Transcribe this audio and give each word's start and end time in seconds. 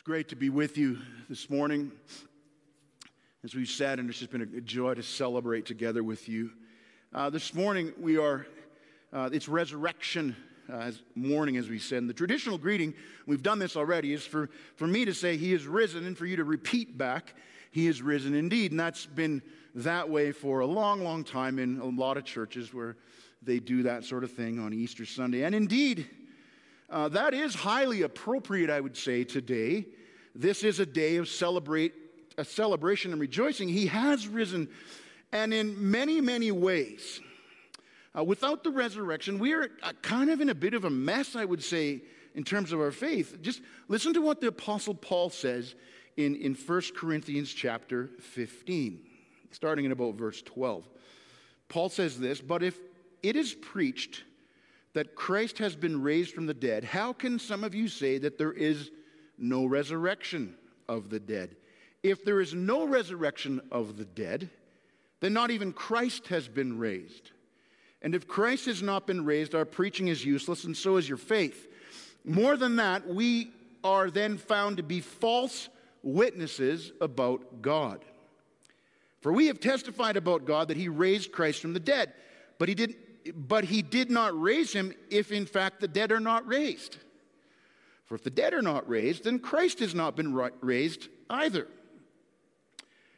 It's 0.00 0.06
great 0.06 0.30
to 0.30 0.36
be 0.36 0.48
with 0.48 0.78
you 0.78 0.96
this 1.28 1.50
morning. 1.50 1.92
As 3.44 3.54
we've 3.54 3.68
said, 3.68 3.98
and 3.98 4.08
it's 4.08 4.18
just 4.18 4.30
been 4.30 4.40
a 4.40 4.60
joy 4.62 4.94
to 4.94 5.02
celebrate 5.02 5.66
together 5.66 6.02
with 6.02 6.26
you. 6.26 6.52
Uh, 7.12 7.28
this 7.28 7.52
morning, 7.52 7.92
we 8.00 8.16
are, 8.16 8.46
uh, 9.12 9.28
it's 9.30 9.46
resurrection 9.46 10.34
uh, 10.72 10.92
morning, 11.14 11.58
as 11.58 11.68
we 11.68 11.78
said. 11.78 11.98
And 11.98 12.08
the 12.08 12.14
traditional 12.14 12.56
greeting, 12.56 12.94
we've 13.26 13.42
done 13.42 13.58
this 13.58 13.76
already, 13.76 14.14
is 14.14 14.24
for, 14.24 14.48
for 14.76 14.86
me 14.86 15.04
to 15.04 15.12
say, 15.12 15.36
He 15.36 15.52
is 15.52 15.66
risen, 15.66 16.06
and 16.06 16.16
for 16.16 16.24
you 16.24 16.36
to 16.36 16.44
repeat 16.44 16.96
back, 16.96 17.34
He 17.70 17.86
is 17.86 18.00
risen 18.00 18.32
indeed. 18.32 18.70
And 18.70 18.80
that's 18.80 19.04
been 19.04 19.42
that 19.74 20.08
way 20.08 20.32
for 20.32 20.60
a 20.60 20.66
long, 20.66 21.04
long 21.04 21.24
time 21.24 21.58
in 21.58 21.78
a 21.78 21.84
lot 21.84 22.16
of 22.16 22.24
churches 22.24 22.72
where 22.72 22.96
they 23.42 23.58
do 23.58 23.82
that 23.82 24.04
sort 24.04 24.24
of 24.24 24.32
thing 24.32 24.60
on 24.60 24.72
Easter 24.72 25.04
Sunday. 25.04 25.44
And 25.44 25.54
indeed, 25.54 26.08
uh, 26.90 27.08
that 27.08 27.34
is 27.34 27.54
highly 27.54 28.02
appropriate, 28.02 28.68
I 28.68 28.80
would 28.80 28.96
say, 28.96 29.24
today. 29.24 29.86
This 30.34 30.64
is 30.64 30.80
a 30.80 30.86
day 30.86 31.16
of 31.16 31.28
celebrate, 31.28 31.94
a 32.36 32.44
celebration 32.44 33.12
and 33.12 33.20
rejoicing. 33.20 33.68
He 33.68 33.86
has 33.86 34.26
risen, 34.26 34.68
and 35.32 35.54
in 35.54 35.90
many, 35.90 36.20
many 36.20 36.50
ways. 36.50 37.20
Uh, 38.16 38.24
without 38.24 38.64
the 38.64 38.70
resurrection, 38.70 39.38
we 39.38 39.52
are 39.52 39.68
uh, 39.82 39.92
kind 40.02 40.30
of 40.30 40.40
in 40.40 40.48
a 40.48 40.54
bit 40.54 40.74
of 40.74 40.84
a 40.84 40.90
mess, 40.90 41.36
I 41.36 41.44
would 41.44 41.62
say, 41.62 42.02
in 42.34 42.42
terms 42.42 42.72
of 42.72 42.80
our 42.80 42.90
faith. 42.90 43.38
Just 43.40 43.62
listen 43.86 44.12
to 44.14 44.20
what 44.20 44.40
the 44.40 44.48
Apostle 44.48 44.94
Paul 44.94 45.30
says 45.30 45.76
in, 46.16 46.34
in 46.36 46.54
1 46.54 46.82
Corinthians 46.96 47.52
chapter 47.52 48.10
15, 48.20 49.00
starting 49.52 49.84
in 49.84 49.92
about 49.92 50.14
verse 50.14 50.42
12. 50.42 50.88
Paul 51.68 51.88
says 51.88 52.18
this 52.18 52.40
But 52.40 52.64
if 52.64 52.76
it 53.22 53.36
is 53.36 53.54
preached 53.54 54.24
that 54.92 55.14
Christ 55.14 55.58
has 55.58 55.76
been 55.76 56.02
raised 56.02 56.34
from 56.34 56.46
the 56.46 56.54
dead, 56.54 56.84
how 56.84 57.12
can 57.12 57.38
some 57.38 57.64
of 57.64 57.74
you 57.74 57.88
say 57.88 58.18
that 58.18 58.38
there 58.38 58.52
is 58.52 58.90
no 59.38 59.64
resurrection 59.64 60.56
of 60.88 61.10
the 61.10 61.20
dead? 61.20 61.56
If 62.02 62.24
there 62.24 62.40
is 62.40 62.54
no 62.54 62.86
resurrection 62.86 63.60
of 63.70 63.96
the 63.96 64.04
dead, 64.04 64.50
then 65.20 65.32
not 65.32 65.50
even 65.50 65.72
Christ 65.72 66.28
has 66.28 66.48
been 66.48 66.78
raised. 66.78 67.30
And 68.02 68.14
if 68.14 68.26
Christ 68.26 68.66
has 68.66 68.82
not 68.82 69.06
been 69.06 69.24
raised, 69.24 69.54
our 69.54 69.66
preaching 69.66 70.08
is 70.08 70.24
useless, 70.24 70.64
and 70.64 70.76
so 70.76 70.96
is 70.96 71.08
your 71.08 71.18
faith. 71.18 71.68
More 72.24 72.56
than 72.56 72.76
that, 72.76 73.06
we 73.06 73.52
are 73.84 74.10
then 74.10 74.38
found 74.38 74.78
to 74.78 74.82
be 74.82 75.00
false 75.00 75.68
witnesses 76.02 76.92
about 77.00 77.62
God. 77.62 78.04
For 79.20 79.32
we 79.32 79.46
have 79.46 79.60
testified 79.60 80.16
about 80.16 80.46
God 80.46 80.68
that 80.68 80.78
he 80.78 80.88
raised 80.88 81.32
Christ 81.32 81.60
from 81.60 81.74
the 81.74 81.80
dead, 81.80 82.14
but 82.58 82.68
he 82.68 82.74
didn't 82.74 82.96
but 83.34 83.64
he 83.64 83.82
did 83.82 84.10
not 84.10 84.38
raise 84.40 84.72
him 84.72 84.92
if 85.10 85.32
in 85.32 85.46
fact 85.46 85.80
the 85.80 85.88
dead 85.88 86.12
are 86.12 86.20
not 86.20 86.46
raised. 86.46 86.96
For 88.04 88.14
if 88.14 88.24
the 88.24 88.30
dead 88.30 88.54
are 88.54 88.62
not 88.62 88.88
raised, 88.88 89.24
then 89.24 89.38
Christ 89.38 89.78
has 89.80 89.94
not 89.94 90.16
been 90.16 90.34
raised 90.60 91.08
either. 91.28 91.68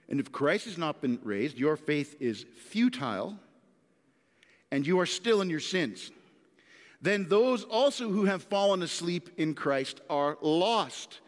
And 0.08 0.20
if 0.20 0.30
Christ 0.30 0.66
has 0.66 0.76
not 0.76 1.00
been 1.00 1.18
raised, 1.22 1.58
your 1.58 1.76
faith 1.76 2.16
is 2.20 2.44
futile 2.56 3.38
and 4.70 4.86
you 4.86 5.00
are 5.00 5.06
still 5.06 5.40
in 5.40 5.50
your 5.50 5.60
sins. 5.60 6.10
Then 7.00 7.28
those 7.28 7.64
also 7.64 8.10
who 8.10 8.24
have 8.24 8.42
fallen 8.42 8.82
asleep 8.82 9.30
in 9.36 9.54
Christ 9.54 10.00
are 10.08 10.38
lost. 10.40 11.20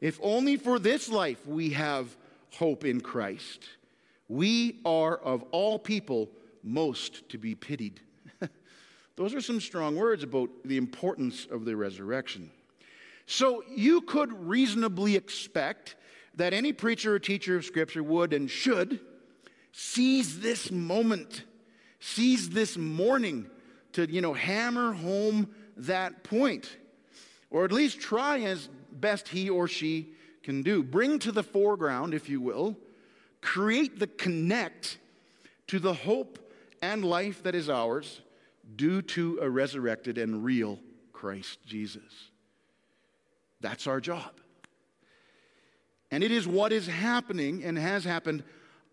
If 0.00 0.18
only 0.22 0.56
for 0.56 0.78
this 0.78 1.08
life 1.08 1.46
we 1.46 1.70
have 1.70 2.16
hope 2.52 2.84
in 2.84 3.00
Christ, 3.00 3.64
we 4.28 4.80
are 4.84 5.16
of 5.16 5.44
all 5.50 5.78
people 5.78 6.28
most 6.62 7.28
to 7.30 7.38
be 7.38 7.54
pitied. 7.54 8.00
Those 9.16 9.34
are 9.34 9.40
some 9.40 9.60
strong 9.60 9.96
words 9.96 10.22
about 10.22 10.50
the 10.64 10.76
importance 10.76 11.46
of 11.50 11.64
the 11.64 11.76
resurrection. 11.76 12.50
So 13.26 13.62
you 13.68 14.00
could 14.00 14.32
reasonably 14.32 15.16
expect 15.16 15.96
that 16.34 16.52
any 16.52 16.72
preacher 16.72 17.14
or 17.14 17.18
teacher 17.18 17.56
of 17.56 17.64
Scripture 17.64 18.02
would 18.02 18.32
and 18.32 18.50
should 18.50 19.00
seize 19.72 20.40
this 20.40 20.70
moment, 20.70 21.44
seize 22.00 22.50
this 22.50 22.76
morning 22.76 23.48
to, 23.92 24.10
you 24.10 24.20
know, 24.20 24.32
hammer 24.32 24.92
home 24.92 25.48
that 25.76 26.24
point, 26.24 26.76
or 27.50 27.64
at 27.64 27.72
least 27.72 28.00
try 28.00 28.40
as 28.40 28.68
best 28.92 29.28
he 29.28 29.48
or 29.48 29.68
she 29.68 30.08
can 30.42 30.62
do. 30.62 30.82
Bring 30.82 31.18
to 31.20 31.32
the 31.32 31.42
foreground, 31.42 32.14
if 32.14 32.28
you 32.28 32.40
will, 32.40 32.76
create 33.40 33.98
the 33.98 34.06
connect 34.06 34.98
to 35.68 35.78
the 35.78 35.94
hope 35.94 36.38
and 36.82 37.04
life 37.04 37.42
that 37.44 37.54
is 37.54 37.70
ours 37.70 38.20
due 38.76 39.02
to 39.02 39.38
a 39.40 39.48
resurrected 39.48 40.18
and 40.18 40.44
real 40.44 40.78
Christ 41.12 41.58
Jesus. 41.66 42.02
That's 43.60 43.86
our 43.86 44.00
job. 44.00 44.30
And 46.10 46.22
it 46.22 46.30
is 46.30 46.46
what 46.46 46.72
is 46.72 46.86
happening 46.86 47.64
and 47.64 47.78
has 47.78 48.04
happened 48.04 48.44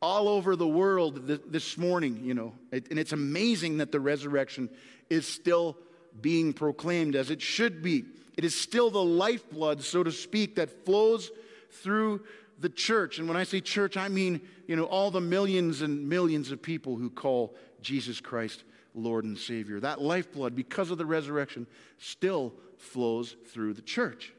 all 0.01 0.27
over 0.27 0.55
the 0.55 0.67
world 0.67 1.27
this 1.27 1.77
morning, 1.77 2.21
you 2.23 2.33
know. 2.33 2.53
And 2.71 2.97
it's 2.97 3.11
amazing 3.11 3.77
that 3.77 3.91
the 3.91 3.99
resurrection 3.99 4.69
is 5.09 5.27
still 5.27 5.77
being 6.19 6.53
proclaimed 6.53 7.15
as 7.15 7.29
it 7.29 7.41
should 7.41 7.83
be. 7.83 8.05
It 8.37 8.45
is 8.45 8.59
still 8.59 8.89
the 8.89 9.03
lifeblood, 9.03 9.83
so 9.83 10.03
to 10.03 10.11
speak, 10.11 10.55
that 10.55 10.85
flows 10.85 11.29
through 11.69 12.23
the 12.59 12.69
church. 12.69 13.19
And 13.19 13.27
when 13.27 13.37
I 13.37 13.43
say 13.43 13.61
church, 13.61 13.97
I 13.97 14.07
mean, 14.07 14.41
you 14.67 14.75
know, 14.75 14.85
all 14.85 15.11
the 15.11 15.21
millions 15.21 15.81
and 15.81 16.07
millions 16.07 16.51
of 16.51 16.61
people 16.61 16.95
who 16.95 17.09
call 17.09 17.55
Jesus 17.81 18.19
Christ 18.19 18.63
Lord 18.93 19.25
and 19.25 19.37
Savior. 19.37 19.79
That 19.79 20.01
lifeblood, 20.01 20.55
because 20.55 20.91
of 20.91 20.97
the 20.97 21.05
resurrection, 21.05 21.67
still 21.97 22.53
flows 22.77 23.35
through 23.47 23.73
the 23.73 23.81
church. 23.81 24.33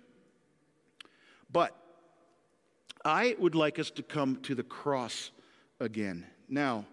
But 1.50 1.76
I 3.04 3.36
would 3.38 3.54
like 3.54 3.78
us 3.78 3.90
to 3.92 4.02
come 4.02 4.36
to 4.42 4.54
the 4.54 4.62
cross 4.62 5.30
again. 5.80 6.26
Now, 6.48 6.86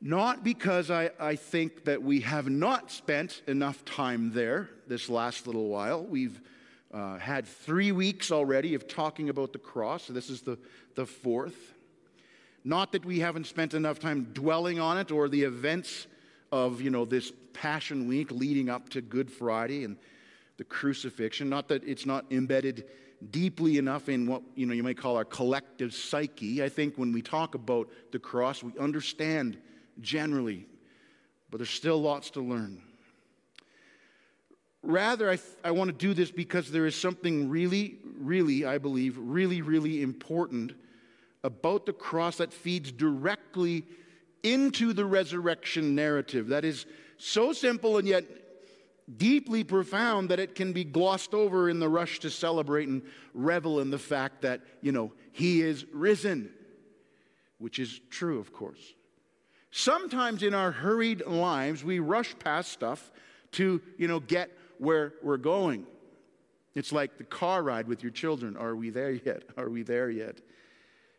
not 0.00 0.44
because 0.44 0.90
I, 0.90 1.10
I 1.18 1.36
think 1.36 1.84
that 1.84 2.02
we 2.02 2.20
have 2.20 2.48
not 2.48 2.90
spent 2.90 3.42
enough 3.46 3.84
time 3.84 4.32
there 4.32 4.70
this 4.86 5.08
last 5.08 5.46
little 5.46 5.68
while. 5.68 6.04
We've 6.04 6.40
uh, 6.92 7.18
had 7.18 7.46
three 7.46 7.92
weeks 7.92 8.30
already 8.30 8.74
of 8.74 8.86
talking 8.86 9.28
about 9.28 9.52
the 9.52 9.58
cross. 9.58 10.04
So 10.04 10.12
this 10.12 10.30
is 10.30 10.42
the, 10.42 10.58
the 10.94 11.06
fourth. 11.06 11.74
Not 12.64 12.92
that 12.92 13.04
we 13.04 13.20
haven't 13.20 13.46
spent 13.46 13.74
enough 13.74 13.98
time 13.98 14.28
dwelling 14.32 14.78
on 14.80 14.98
it 14.98 15.10
or 15.10 15.28
the 15.28 15.42
events 15.42 16.06
of, 16.52 16.80
you 16.80 16.90
know, 16.90 17.04
this 17.04 17.32
Passion 17.52 18.06
Week 18.06 18.30
leading 18.30 18.68
up 18.68 18.88
to 18.90 19.00
Good 19.00 19.30
Friday 19.30 19.84
and 19.84 19.96
the 20.56 20.64
crucifixion. 20.64 21.48
Not 21.48 21.68
that 21.68 21.84
it's 21.84 22.06
not 22.06 22.26
embedded 22.30 22.84
deeply 23.30 23.78
enough 23.78 24.08
in 24.08 24.26
what, 24.26 24.42
you 24.54 24.66
know, 24.66 24.74
you 24.74 24.82
might 24.82 24.98
call 24.98 25.16
our 25.16 25.24
collective 25.24 25.94
psyche. 25.94 26.62
I 26.62 26.68
think 26.68 26.96
when 26.96 27.12
we 27.12 27.22
talk 27.22 27.54
about 27.54 27.88
the 28.12 28.18
cross, 28.18 28.62
we 28.62 28.72
understand 28.78 29.58
generally, 30.00 30.66
but 31.50 31.58
there's 31.58 31.70
still 31.70 32.00
lots 32.00 32.30
to 32.30 32.40
learn. 32.40 32.82
Rather, 34.82 35.30
I, 35.30 35.38
I 35.64 35.72
want 35.72 35.88
to 35.88 35.96
do 35.96 36.14
this 36.14 36.30
because 36.30 36.70
there 36.70 36.86
is 36.86 36.94
something 36.94 37.48
really, 37.48 37.98
really, 38.18 38.64
I 38.64 38.78
believe, 38.78 39.16
really, 39.18 39.62
really 39.62 40.02
important 40.02 40.74
about 41.42 41.86
the 41.86 41.92
cross 41.92 42.36
that 42.36 42.52
feeds 42.52 42.92
directly 42.92 43.84
into 44.46 44.92
the 44.92 45.04
resurrection 45.04 45.96
narrative 45.96 46.48
that 46.48 46.64
is 46.64 46.86
so 47.18 47.52
simple 47.52 47.98
and 47.98 48.06
yet 48.06 48.24
deeply 49.18 49.64
profound 49.64 50.28
that 50.28 50.38
it 50.38 50.54
can 50.54 50.72
be 50.72 50.84
glossed 50.84 51.34
over 51.34 51.68
in 51.68 51.80
the 51.80 51.88
rush 51.88 52.20
to 52.20 52.30
celebrate 52.30 52.86
and 52.86 53.02
revel 53.34 53.80
in 53.80 53.90
the 53.90 53.98
fact 53.98 54.42
that, 54.42 54.60
you 54.82 54.92
know, 54.92 55.12
he 55.32 55.62
is 55.62 55.84
risen, 55.92 56.48
which 57.58 57.80
is 57.80 58.00
true, 58.08 58.38
of 58.38 58.52
course. 58.52 58.94
Sometimes 59.72 60.44
in 60.44 60.54
our 60.54 60.70
hurried 60.70 61.26
lives, 61.26 61.82
we 61.82 61.98
rush 61.98 62.36
past 62.38 62.72
stuff 62.72 63.10
to, 63.52 63.82
you 63.98 64.06
know, 64.06 64.20
get 64.20 64.50
where 64.78 65.14
we're 65.22 65.36
going. 65.38 65.86
It's 66.76 66.92
like 66.92 67.18
the 67.18 67.24
car 67.24 67.62
ride 67.64 67.88
with 67.88 68.02
your 68.02 68.12
children. 68.12 68.56
Are 68.56 68.76
we 68.76 68.90
there 68.90 69.12
yet? 69.12 69.42
Are 69.56 69.68
we 69.68 69.82
there 69.82 70.08
yet? 70.08 70.40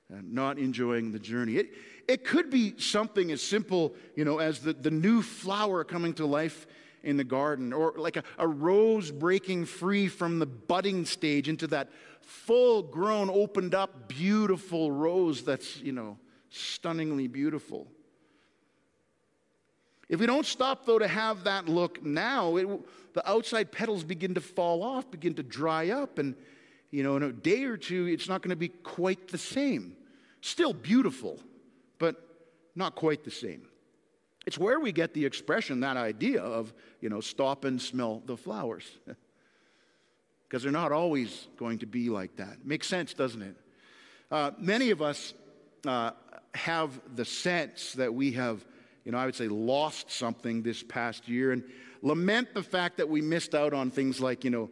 Uh, 0.09 0.19
not 0.23 0.57
enjoying 0.57 1.11
the 1.11 1.19
journey. 1.19 1.57
It, 1.57 1.73
it 2.07 2.23
could 2.23 2.49
be 2.49 2.79
something 2.79 3.29
as 3.31 3.41
simple, 3.41 3.93
you 4.15 4.23
know, 4.23 4.37
as 4.37 4.59
the, 4.59 4.71
the 4.71 4.89
new 4.89 5.21
flower 5.21 5.83
coming 5.83 6.13
to 6.13 6.25
life 6.25 6.65
in 7.03 7.17
the 7.17 7.25
garden, 7.25 7.73
or 7.73 7.93
like 7.97 8.15
a, 8.15 8.23
a 8.37 8.47
rose 8.47 9.11
breaking 9.11 9.65
free 9.65 10.07
from 10.07 10.39
the 10.39 10.45
budding 10.45 11.03
stage 11.05 11.49
into 11.49 11.67
that 11.67 11.89
full 12.21 12.83
grown, 12.83 13.29
opened 13.29 13.75
up, 13.75 14.07
beautiful 14.07 14.93
rose 14.93 15.43
that's, 15.43 15.77
you 15.81 15.91
know, 15.91 16.17
stunningly 16.49 17.27
beautiful. 17.27 17.85
If 20.07 20.21
we 20.21 20.25
don't 20.25 20.45
stop, 20.45 20.85
though, 20.85 20.99
to 20.99 21.07
have 21.07 21.43
that 21.43 21.67
look 21.67 22.01
now, 22.01 22.55
it, 22.55 22.65
the 23.13 23.29
outside 23.29 23.73
petals 23.73 24.05
begin 24.05 24.35
to 24.35 24.41
fall 24.41 24.83
off, 24.83 25.11
begin 25.11 25.33
to 25.33 25.43
dry 25.43 25.89
up, 25.89 26.17
and 26.17 26.33
you 26.91 27.03
know, 27.03 27.17
in 27.17 27.23
a 27.23 27.33
day 27.33 27.65
or 27.65 27.75
two, 27.75 28.05
it's 28.05 28.29
not 28.29 28.41
going 28.41 28.51
to 28.51 28.55
be 28.55 28.69
quite 28.69 29.27
the 29.27 29.37
same. 29.37 29.96
Still 30.41 30.73
beautiful, 30.73 31.39
but 31.99 32.15
not 32.75 32.95
quite 32.95 33.23
the 33.23 33.31
same. 33.31 33.67
It's 34.45 34.57
where 34.57 34.79
we 34.79 34.91
get 34.91 35.13
the 35.13 35.25
expression, 35.25 35.81
that 35.81 35.97
idea 35.97 36.41
of, 36.41 36.73
you 37.01 37.09
know, 37.09 37.19
stop 37.19 37.65
and 37.65 37.81
smell 37.81 38.21
the 38.25 38.37
flowers. 38.37 38.85
because 40.47 40.63
they're 40.63 40.71
not 40.71 40.91
always 40.91 41.47
going 41.57 41.79
to 41.79 41.85
be 41.85 42.09
like 42.09 42.37
that. 42.37 42.65
Makes 42.65 42.87
sense, 42.87 43.13
doesn't 43.13 43.41
it? 43.41 43.55
Uh, 44.31 44.51
many 44.57 44.91
of 44.91 45.01
us 45.01 45.33
uh, 45.85 46.11
have 46.53 46.99
the 47.15 47.25
sense 47.25 47.93
that 47.93 48.13
we 48.13 48.31
have, 48.33 48.65
you 49.03 49.11
know, 49.11 49.17
I 49.17 49.25
would 49.25 49.35
say 49.35 49.47
lost 49.47 50.11
something 50.11 50.63
this 50.63 50.83
past 50.83 51.27
year 51.27 51.51
and 51.51 51.63
lament 52.01 52.53
the 52.53 52.63
fact 52.63 52.97
that 52.97 53.09
we 53.09 53.21
missed 53.21 53.55
out 53.55 53.73
on 53.73 53.91
things 53.91 54.21
like, 54.21 54.43
you 54.43 54.49
know, 54.49 54.69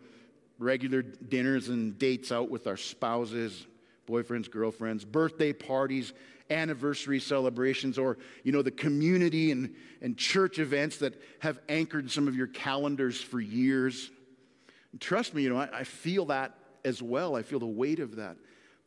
regular 0.59 1.01
dinners 1.01 1.67
and 1.67 1.97
dates 1.97 2.31
out 2.31 2.49
with 2.49 2.67
our 2.67 2.77
spouses, 2.77 3.67
boyfriends, 4.07 4.49
girlfriends, 4.49 5.05
birthday 5.05 5.53
parties, 5.53 6.13
anniversary 6.49 7.19
celebrations, 7.19 7.97
or, 7.97 8.17
you 8.43 8.51
know, 8.51 8.61
the 8.61 8.71
community 8.71 9.51
and, 9.51 9.73
and 10.01 10.17
church 10.17 10.59
events 10.59 10.97
that 10.97 11.19
have 11.39 11.59
anchored 11.69 12.11
some 12.11 12.27
of 12.27 12.35
your 12.35 12.47
calendars 12.47 13.19
for 13.19 13.39
years. 13.39 14.11
And 14.91 15.01
trust 15.01 15.33
me, 15.33 15.43
you 15.43 15.49
know, 15.49 15.57
I, 15.57 15.79
I 15.79 15.83
feel 15.83 16.25
that 16.25 16.57
as 16.83 17.01
well. 17.01 17.35
I 17.35 17.41
feel 17.41 17.59
the 17.59 17.65
weight 17.65 17.99
of 17.99 18.17
that. 18.17 18.37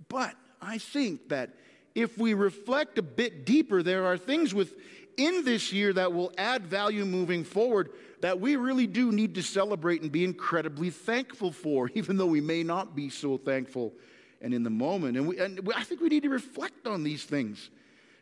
But 0.08 0.34
I 0.62 0.78
think 0.78 1.28
that 1.30 1.50
if 1.94 2.16
we 2.16 2.34
reflect 2.34 2.98
a 2.98 3.02
bit 3.02 3.44
deeper, 3.44 3.82
there 3.82 4.06
are 4.06 4.16
things 4.16 4.54
within 4.54 5.44
this 5.44 5.72
year 5.72 5.92
that 5.92 6.12
will 6.12 6.32
add 6.38 6.66
value 6.66 7.04
moving 7.04 7.42
forward 7.42 7.90
that 8.20 8.40
we 8.40 8.56
really 8.56 8.86
do 8.86 9.12
need 9.12 9.34
to 9.34 9.42
celebrate 9.42 10.02
and 10.02 10.12
be 10.12 10.24
incredibly 10.24 10.90
thankful 10.90 11.50
for, 11.52 11.90
even 11.94 12.16
though 12.16 12.26
we 12.26 12.40
may 12.40 12.62
not 12.62 12.94
be 12.94 13.10
so 13.10 13.36
thankful 13.36 13.92
and 14.40 14.54
in 14.54 14.62
the 14.62 14.70
moment. 14.70 15.16
And, 15.16 15.26
we, 15.26 15.38
and 15.38 15.60
I 15.74 15.82
think 15.82 16.00
we 16.00 16.08
need 16.08 16.22
to 16.22 16.30
reflect 16.30 16.86
on 16.86 17.02
these 17.02 17.24
things, 17.24 17.70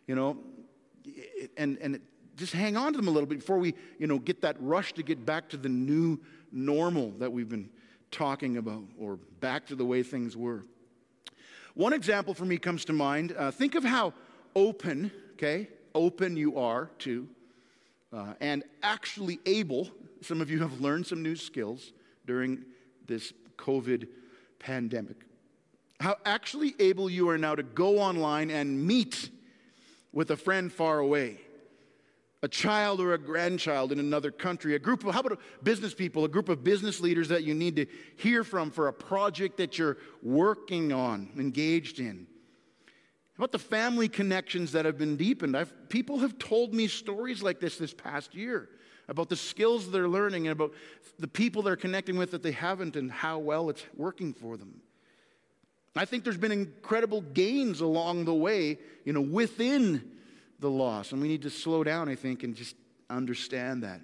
you 0.07 0.15
know, 0.15 0.39
and, 1.57 1.79
and 1.81 2.01
just 2.37 2.53
hang 2.53 2.77
on 2.77 2.93
to 2.93 2.97
them 2.97 3.09
a 3.09 3.11
little 3.11 3.29
bit 3.29 3.39
before 3.39 3.59
we, 3.59 3.75
you 3.99 4.07
know, 4.07 4.19
get 4.19 4.43
that 4.43 4.57
rush 4.61 4.93
to 4.95 5.03
get 5.03 5.25
back 5.25 5.49
to 5.51 5.57
the 5.57 5.69
new 5.69 6.19
normal 6.53 7.11
that 7.19 7.33
we've 7.33 7.49
been 7.49 7.71
talking 8.11 8.57
about 8.57 8.85
or 8.99 9.17
back 9.41 9.67
to 9.67 9.75
the 9.75 9.85
way 9.85 10.03
things 10.03 10.37
were. 10.37 10.65
One 11.75 11.93
example 11.93 12.35
for 12.35 12.45
me 12.45 12.57
comes 12.57 12.85
to 12.87 12.93
mind. 12.93 13.35
Uh, 13.37 13.51
think 13.51 13.75
of 13.75 13.85
how 13.85 14.15
open, 14.55 15.11
okay, 15.35 15.69
open 15.95 16.37
you 16.37 16.59
are 16.59 16.91
to 17.01 17.29
uh, 18.13 18.35
and 18.41 18.65
actually 18.83 19.39
able, 19.45 19.91
some 20.23 20.41
of 20.41 20.51
you 20.51 20.61
have 20.61 20.81
learned 20.81 21.07
some 21.07 21.23
new 21.23 21.37
skills 21.37 21.93
during 22.25 22.65
this 23.07 23.33
COVID 23.59 24.09
pandemic. 24.59 25.26
How 26.01 26.17
actually 26.25 26.75
able 26.79 27.09
you 27.09 27.29
are 27.31 27.39
now 27.39 27.55
to 27.55 27.63
go 27.63 27.99
online 27.99 28.51
and 28.51 28.87
meet 28.87 29.31
with 30.13 30.31
a 30.31 30.37
friend 30.37 30.73
far 30.73 30.99
away, 30.99 31.41
a 32.43 32.49
child 32.49 33.01
or 33.01 33.15
a 33.15 33.19
grandchild 33.19 33.93
in 33.93 33.99
another 33.99 34.31
country, 34.31 34.75
a 34.75 34.79
group 34.79 35.05
of, 35.05 35.15
how 35.15 35.21
about 35.21 35.41
business 35.63 35.95
people, 35.95 36.25
a 36.25 36.29
group 36.29 36.49
of 36.49 36.63
business 36.63 37.01
leaders 37.01 37.29
that 37.29 37.45
you 37.45 37.55
need 37.55 37.77
to 37.77 37.87
hear 38.17 38.45
from 38.45 38.71
for 38.71 38.89
a 38.89 38.93
project 38.93 39.57
that 39.57 39.79
you're 39.79 39.97
working 40.23 40.93
on, 40.93 41.31
engaged 41.37 41.99
in 41.99 42.27
about 43.37 43.53
the 43.53 43.59
family 43.59 44.09
connections 44.09 44.73
that 44.73 44.85
have 44.85 44.97
been 44.97 45.17
deepened. 45.17 45.57
I've, 45.57 45.73
people 45.89 46.19
have 46.19 46.39
told 46.39 46.75
me 46.75 46.89
stories 46.89 47.43
like 47.43 47.61
this 47.61 47.77
this 47.77 47.93
past 47.93 48.35
year 48.35 48.69
about 49.09 49.29
the 49.29 49.37
skills 49.37 49.91
they're 49.91 50.09
learning 50.09 50.47
and 50.47 50.53
about 50.53 50.73
the 51.19 51.29
people 51.29 51.63
they're 51.63 51.77
connecting 51.77 52.17
with 52.17 52.31
that 52.33 52.43
they 52.43 52.53
haven't 52.53 52.97
and 52.97 53.11
how 53.11 53.39
well 53.39 53.71
it's 53.71 53.85
working 53.95 54.33
for 54.33 54.57
them. 54.57 54.81
I 55.99 56.05
think 56.05 56.25
there's 56.25 56.37
been 56.37 56.53
incredible 56.53 57.23
gains 57.23 57.81
along 57.81 58.25
the 58.25 58.35
way, 58.35 58.79
you 59.05 59.13
know, 59.13 59.21
within 59.21 60.11
the 60.61 60.71
loss. 60.71 61.13
And 61.13 61.21
we 61.21 61.29
need 61.29 61.43
to 61.43 61.51
slow 61.51 61.85
down, 61.85 62.09
I 62.09 62.15
think, 62.15 62.43
and 62.43 62.55
just 62.55 62.77
understand 63.09 63.83
that. 63.83 64.01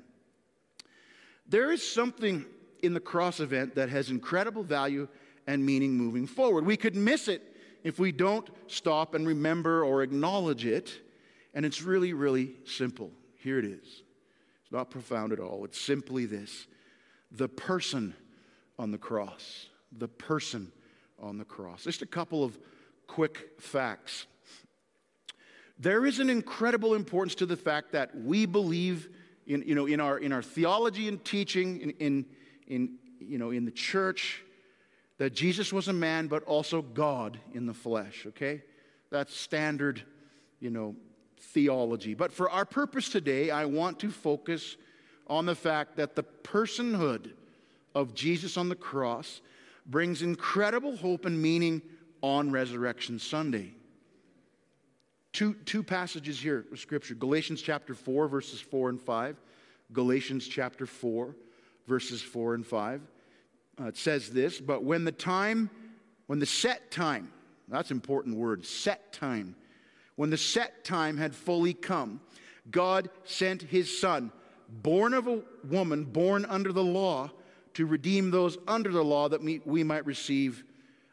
There 1.47 1.71
is 1.71 1.87
something 1.87 2.47
in 2.83 2.95
the 2.95 3.01
cross 3.01 3.41
event 3.41 3.75
that 3.75 3.89
has 3.89 4.11
incredible 4.11 4.63
value 4.63 5.09
and 5.47 5.65
meaning 5.65 5.97
moving 5.97 6.27
forward. 6.27 6.65
We 6.65 6.77
could 6.77 6.97
miss 6.97 7.29
it 7.29 7.57
if 7.83 7.99
we 7.99 8.13
don't 8.13 8.49
stop 8.69 9.15
and 9.15 9.27
remember 9.27 9.85
or 9.85 10.03
acknowledge 10.03 10.65
it. 10.65 10.93
And 11.55 11.67
it's 11.67 11.83
really, 11.83 12.13
really 12.13 12.55
simple. 12.65 13.11
Here 13.37 13.59
it 13.59 13.65
is. 13.65 14.03
It's 14.63 14.73
not 14.73 14.91
profound 14.91 15.33
at 15.33 15.41
all. 15.41 15.65
It's 15.65 15.81
simply 15.81 16.27
this 16.27 16.67
the 17.31 17.49
person 17.49 18.15
on 18.79 18.91
the 18.91 18.99
cross. 18.99 19.67
The 19.99 20.09
person 20.09 20.71
on 21.23 21.39
the 21.39 21.45
cross. 21.45 21.85
Just 21.85 22.03
a 22.03 22.07
couple 22.07 22.43
of 22.45 22.59
quick 23.07 23.51
facts. 23.59 24.27
There 25.79 26.05
is 26.05 26.19
an 26.19 26.29
incredible 26.29 26.95
importance 26.95 27.35
to 27.37 27.47
the 27.47 27.57
fact 27.57 27.93
that 27.93 28.17
we 28.17 28.47
believe 28.47 29.09
in, 29.47 29.63
you 29.67 29.75
know, 29.75 29.87
in, 29.87 30.01
our, 30.01 30.19
in 30.19 30.33
our 30.33 30.43
theology 30.43 31.09
and 31.09 31.25
teaching, 31.25 31.81
in, 31.81 31.91
in, 31.93 32.27
in, 32.67 32.95
you 33.19 33.39
know, 33.39 33.51
in 33.51 33.65
the 33.65 33.71
church, 33.71 34.43
that 35.19 35.35
Jesus 35.35 35.73
was 35.73 35.89
a 35.89 35.93
man, 35.93 36.27
but 36.27 36.43
also 36.45 36.83
God 36.83 37.39
in 37.55 37.67
the 37.67 37.75
flesh, 37.75 38.25
okay? 38.29 38.63
That's 39.11 39.35
standard, 39.35 40.03
you 40.61 40.71
know, 40.71 40.95
theology. 41.39 42.15
But 42.15 42.33
for 42.33 42.51
our 42.51 42.65
purpose 42.65 43.09
today, 43.09 43.51
I 43.51 43.65
want 43.65 43.99
to 44.01 44.11
focus 44.11 44.77
on 45.27 45.47
the 45.47 45.55
fact 45.55 45.97
that 45.97 46.15
the 46.15 46.23
personhood 46.23 47.33
of 47.95 48.15
Jesus 48.15 48.57
on 48.57 48.69
the 48.69 48.75
cross 48.77 49.41
brings 49.87 50.23
incredible 50.23 50.97
hope 50.97 51.25
and 51.25 51.41
meaning 51.41 51.83
on 52.23 52.51
Resurrection 52.51 53.19
Sunday. 53.19 53.75
Two, 55.33 55.55
two 55.65 55.83
passages 55.83 56.39
here 56.41 56.67
of 56.71 56.79
Scripture 56.79 57.15
Galatians 57.15 57.63
chapter 57.63 57.95
4, 57.95 58.29
verses 58.29 58.61
4 58.61 58.91
and 58.91 59.01
5. 59.01 59.37
Galatians 59.93 60.47
chapter 60.47 60.87
4, 60.87 61.35
verses 61.87 62.23
4 62.23 62.55
and 62.55 62.67
5. 62.67 63.01
Uh, 63.81 63.85
it 63.85 63.97
says 63.97 64.31
this, 64.31 64.61
but 64.61 64.85
when 64.85 65.05
the 65.05 65.13
time, 65.13 65.71
when 66.27 66.39
the 66.39 66.47
set 66.47 66.91
time, 66.91 67.33
that's 67.69 67.91
important 67.91 68.37
word, 68.37 68.65
set 68.65 69.13
time, 69.13 69.57
when 70.17 70.31
the 70.31 70.37
set 70.37 70.85
time 70.85 71.17
had 71.17 71.35
fully 71.35 71.73
come, 71.73 72.21
God 72.71 73.09
sent 73.25 73.63
his 73.63 73.99
son, 73.99 74.31
born 74.69 75.15
of 75.15 75.27
a 75.27 75.41
woman, 75.65 76.05
born 76.05 76.45
under 76.45 76.73
the 76.73 76.85
law, 76.85 77.31
to 77.75 77.87
redeem 77.87 78.31
those 78.31 78.59
under 78.69 78.91
the 78.91 79.05
law 79.05 79.29
that 79.29 79.43
we, 79.43 79.85
might 79.85 80.07
receive 80.07 80.65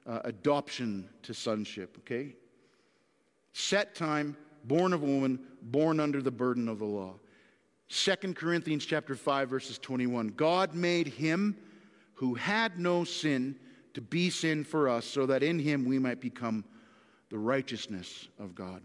uh, 0.05 0.19
adoption 0.23 1.07
to 1.23 1.33
sonship, 1.33 1.97
okay? 1.99 2.35
Set 3.53 3.95
time, 3.95 4.35
born 4.65 4.93
of 4.93 5.03
a 5.03 5.05
woman, 5.05 5.39
born 5.61 5.99
under 5.99 6.21
the 6.21 6.31
burden 6.31 6.67
of 6.67 6.79
the 6.79 6.85
law. 6.85 7.13
2 7.89 8.33
Corinthians 8.33 8.85
chapter 8.85 9.15
5 9.15 9.49
verses 9.49 9.79
21. 9.79 10.29
God 10.29 10.75
made 10.75 11.07
him 11.07 11.57
who 12.13 12.35
had 12.35 12.77
no 12.77 13.03
sin 13.03 13.55
to 13.93 14.01
be 14.01 14.29
sin 14.29 14.63
for 14.63 14.89
us, 14.89 15.05
so 15.05 15.25
that 15.25 15.41
in 15.41 15.57
him 15.57 15.85
we 15.85 15.97
might 15.97 16.21
become 16.21 16.63
the 17.29 17.37
righteousness 17.37 18.27
of 18.37 18.53
God. 18.53 18.81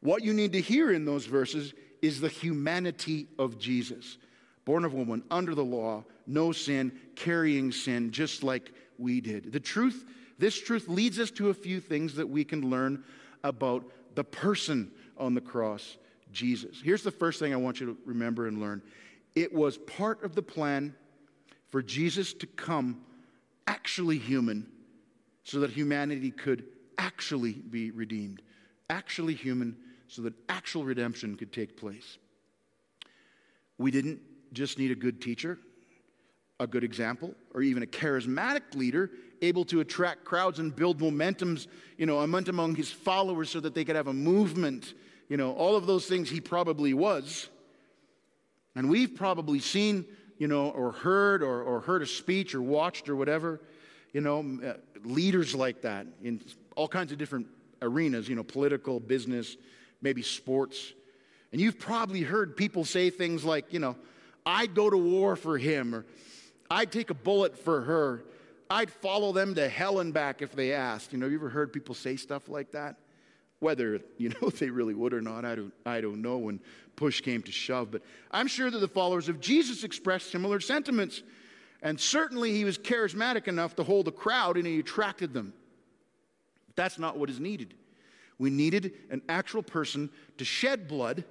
What 0.00 0.24
you 0.24 0.32
need 0.32 0.52
to 0.52 0.60
hear 0.60 0.92
in 0.92 1.04
those 1.04 1.26
verses 1.26 1.74
is 2.02 2.20
the 2.20 2.28
humanity 2.28 3.28
of 3.38 3.58
Jesus. 3.58 4.18
Born 4.66 4.84
of 4.84 4.92
woman, 4.92 5.22
under 5.30 5.54
the 5.54 5.64
law, 5.64 6.04
no 6.26 6.52
sin, 6.52 6.92
carrying 7.14 7.72
sin, 7.72 8.10
just 8.10 8.42
like 8.42 8.72
we 8.98 9.22
did. 9.22 9.52
The 9.52 9.60
truth, 9.60 10.04
this 10.38 10.60
truth 10.60 10.88
leads 10.88 11.18
us 11.18 11.30
to 11.32 11.48
a 11.48 11.54
few 11.54 11.80
things 11.80 12.14
that 12.16 12.28
we 12.28 12.44
can 12.44 12.68
learn 12.68 13.02
about 13.44 13.84
the 14.16 14.24
person 14.24 14.90
on 15.16 15.34
the 15.34 15.40
cross, 15.40 15.96
Jesus. 16.32 16.80
Here's 16.82 17.04
the 17.04 17.12
first 17.12 17.38
thing 17.38 17.54
I 17.54 17.56
want 17.56 17.80
you 17.80 17.86
to 17.86 17.96
remember 18.04 18.48
and 18.48 18.60
learn 18.60 18.82
it 19.36 19.52
was 19.52 19.78
part 19.78 20.24
of 20.24 20.34
the 20.34 20.42
plan 20.42 20.94
for 21.68 21.82
Jesus 21.82 22.32
to 22.32 22.46
come 22.46 23.02
actually 23.66 24.18
human 24.18 24.66
so 25.44 25.60
that 25.60 25.70
humanity 25.70 26.30
could 26.30 26.64
actually 26.98 27.52
be 27.52 27.90
redeemed. 27.90 28.42
Actually 28.90 29.34
human 29.34 29.76
so 30.08 30.22
that 30.22 30.32
actual 30.48 30.84
redemption 30.84 31.36
could 31.36 31.52
take 31.52 31.76
place. 31.76 32.18
We 33.78 33.90
didn't 33.90 34.20
just 34.52 34.78
need 34.78 34.90
a 34.90 34.94
good 34.94 35.20
teacher, 35.20 35.58
a 36.60 36.66
good 36.66 36.84
example, 36.84 37.34
or 37.54 37.62
even 37.62 37.82
a 37.82 37.86
charismatic 37.86 38.74
leader 38.74 39.10
able 39.42 39.64
to 39.66 39.80
attract 39.80 40.24
crowds 40.24 40.58
and 40.58 40.74
build 40.74 40.98
momentums, 40.98 41.66
you 41.98 42.06
know, 42.06 42.20
among 42.20 42.74
his 42.74 42.90
followers 42.90 43.50
so 43.50 43.60
that 43.60 43.74
they 43.74 43.84
could 43.84 43.96
have 43.96 44.06
a 44.06 44.12
movement, 44.12 44.94
you 45.28 45.36
know, 45.36 45.52
all 45.52 45.76
of 45.76 45.86
those 45.86 46.06
things 46.06 46.30
he 46.30 46.40
probably 46.40 46.94
was. 46.94 47.48
And 48.74 48.88
we've 48.88 49.14
probably 49.14 49.60
seen 49.60 50.06
you 50.38 50.48
know, 50.48 50.70
or 50.70 50.92
heard 50.92 51.42
or, 51.42 51.62
or 51.62 51.80
heard 51.80 52.02
a 52.02 52.06
speech 52.06 52.54
or 52.54 52.62
watched 52.62 53.08
or 53.08 53.16
whatever, 53.16 53.60
you 54.12 54.20
know, 54.20 54.58
uh, 54.64 54.74
leaders 55.04 55.54
like 55.54 55.82
that 55.82 56.06
in 56.22 56.40
all 56.76 56.88
kinds 56.88 57.12
of 57.12 57.18
different 57.18 57.46
arenas, 57.82 58.28
you 58.28 58.36
know, 58.36 58.42
political, 58.42 59.00
business, 59.00 59.56
maybe 60.02 60.22
sports. 60.22 60.92
And 61.52 61.60
you've 61.60 61.78
probably 61.78 62.22
heard 62.22 62.56
people 62.56 62.84
say 62.84 63.10
things 63.10 63.44
like, 63.44 63.72
you 63.72 63.78
know, 63.78 63.96
I'd 64.46 64.74
go 64.74 64.88
to 64.88 64.96
war 64.96 65.34
for 65.34 65.58
him, 65.58 65.94
or 65.94 66.06
I'd 66.70 66.92
take 66.92 67.10
a 67.10 67.14
bullet 67.14 67.58
for 67.58 67.82
her. 67.82 68.24
I'd 68.70 68.90
follow 68.90 69.32
them 69.32 69.54
to 69.56 69.68
hell 69.68 69.98
and 69.98 70.14
back 70.14 70.40
if 70.40 70.52
they 70.52 70.72
asked. 70.72 71.12
You 71.12 71.18
know, 71.18 71.26
you 71.26 71.36
ever 71.36 71.48
heard 71.48 71.72
people 71.72 71.94
say 71.94 72.16
stuff 72.16 72.48
like 72.48 72.70
that? 72.72 72.96
Whether, 73.58 74.00
you 74.18 74.30
know, 74.30 74.48
they 74.50 74.70
really 74.70 74.94
would 74.94 75.12
or 75.12 75.20
not, 75.20 75.44
I 75.44 75.56
don't, 75.56 75.74
I 75.84 76.00
don't 76.00 76.22
know 76.22 76.38
when 76.38 76.60
push 76.94 77.20
came 77.20 77.42
to 77.42 77.52
shove. 77.52 77.90
But 77.90 78.02
I'm 78.30 78.46
sure 78.46 78.70
that 78.70 78.78
the 78.78 78.88
followers 78.88 79.28
of 79.28 79.40
Jesus 79.40 79.84
expressed 79.84 80.30
similar 80.30 80.60
sentiments. 80.60 81.22
And 81.82 82.00
certainly 82.00 82.52
he 82.52 82.64
was 82.64 82.78
charismatic 82.78 83.48
enough 83.48 83.76
to 83.76 83.84
hold 83.84 84.08
a 84.08 84.12
crowd 84.12 84.56
and 84.56 84.66
he 84.66 84.78
attracted 84.78 85.34
them. 85.34 85.52
But 86.68 86.76
That's 86.76 86.98
not 86.98 87.18
what 87.18 87.30
is 87.30 87.38
needed. 87.38 87.74
We 88.38 88.50
needed 88.50 88.94
an 89.10 89.22
actual 89.28 89.62
person 89.62 90.10
to 90.38 90.44
shed 90.44 90.88
blood, 90.88 91.24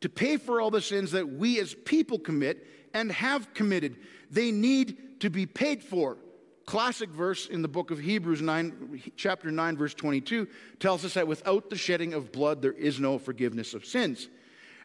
to 0.00 0.08
pay 0.08 0.36
for 0.36 0.60
all 0.60 0.70
the 0.70 0.80
sins 0.80 1.12
that 1.12 1.28
we 1.28 1.58
as 1.60 1.74
people 1.74 2.18
commit 2.18 2.66
and 2.92 3.10
have 3.12 3.52
committed. 3.54 3.96
They 4.30 4.50
need 4.50 5.20
to 5.20 5.30
be 5.30 5.46
paid 5.46 5.82
for. 5.82 6.18
Classic 6.66 7.10
verse 7.10 7.46
in 7.46 7.60
the 7.60 7.68
book 7.68 7.90
of 7.90 7.98
Hebrews 7.98 8.40
9 8.40 9.02
chapter 9.16 9.50
9 9.50 9.76
verse 9.76 9.92
22 9.92 10.48
tells 10.80 11.04
us 11.04 11.14
that 11.14 11.28
without 11.28 11.68
the 11.68 11.76
shedding 11.76 12.14
of 12.14 12.32
blood 12.32 12.62
there 12.62 12.72
is 12.72 12.98
no 12.98 13.18
forgiveness 13.18 13.74
of 13.74 13.84
sins. 13.84 14.28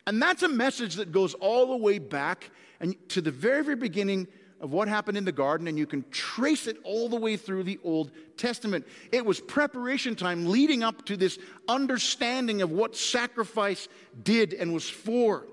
And 0.06 0.22
that's 0.22 0.44
a 0.44 0.50
message 0.50 0.96
that 0.96 1.12
goes 1.12 1.36
all 1.36 1.68
the 1.68 1.78
way 1.78 2.00
back 2.00 2.52
and 2.82 2.96
to 3.10 3.22
the 3.22 3.32
very 3.32 3.64
very 3.64 3.78
beginning 3.78 4.28
of 4.62 4.72
what 4.72 4.88
happened 4.88 5.18
in 5.18 5.26
the 5.26 5.32
garden, 5.32 5.68
and 5.68 5.78
you 5.78 5.86
can 5.86 6.04
trace 6.12 6.68
it 6.68 6.78
all 6.84 7.08
the 7.08 7.16
way 7.16 7.38
through 7.38 7.64
the 7.64 7.80
Old 7.84 8.12
Testament. 8.38 8.86
It 9.12 9.26
was 9.26 9.40
preparation 9.40 10.16
time 10.16 10.48
leading 10.48 10.84
up 10.84 11.06
to 11.06 11.16
this 11.16 11.40
understanding 11.68 12.62
of 12.62 12.72
what 12.72 12.96
sacrifice 12.96 13.88
did 14.24 14.54
and 14.54 14.74
was 14.74 14.90
for. 14.90 15.48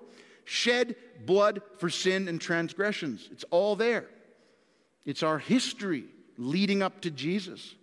Shed 0.45 0.97
blood 1.25 1.63
for 1.79 1.91
sin 1.91 2.29
and 2.29 2.41
transgressions. 2.41 3.29
It's 3.33 3.45
all 3.51 3.77
there. 3.77 4.07
It's 5.05 5.23
our 5.23 5.39
history 5.39 6.05
leading 6.37 6.83
up 6.83 7.01
to 7.03 7.11
Jesus. 7.11 7.75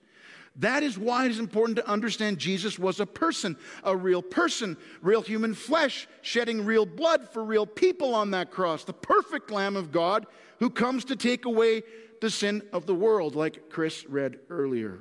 That 0.57 0.83
is 0.83 0.97
why 0.97 1.25
it 1.25 1.31
is 1.31 1.39
important 1.39 1.77
to 1.77 1.89
understand 1.89 2.37
Jesus 2.37 2.77
was 2.77 2.99
a 2.99 3.07
person, 3.07 3.57
a 3.83 3.95
real 3.95 4.21
person, 4.21 4.77
real 5.01 5.21
human 5.21 5.55
flesh, 5.55 6.07
shedding 6.21 6.63
real 6.63 6.85
blood 6.85 7.27
for 7.29 7.43
real 7.43 7.65
people 7.65 8.13
on 8.13 8.31
that 8.31 8.51
cross, 8.51 8.83
the 8.83 8.93
perfect 8.93 9.49
Lamb 9.49 9.75
of 9.75 9.91
God 9.91 10.27
who 10.59 10.69
comes 10.69 11.05
to 11.05 11.15
take 11.15 11.45
away 11.45 11.81
the 12.21 12.29
sin 12.29 12.61
of 12.71 12.85
the 12.85 12.93
world, 12.93 13.35
like 13.35 13.69
Chris 13.69 14.05
read 14.05 14.39
earlier. 14.49 14.99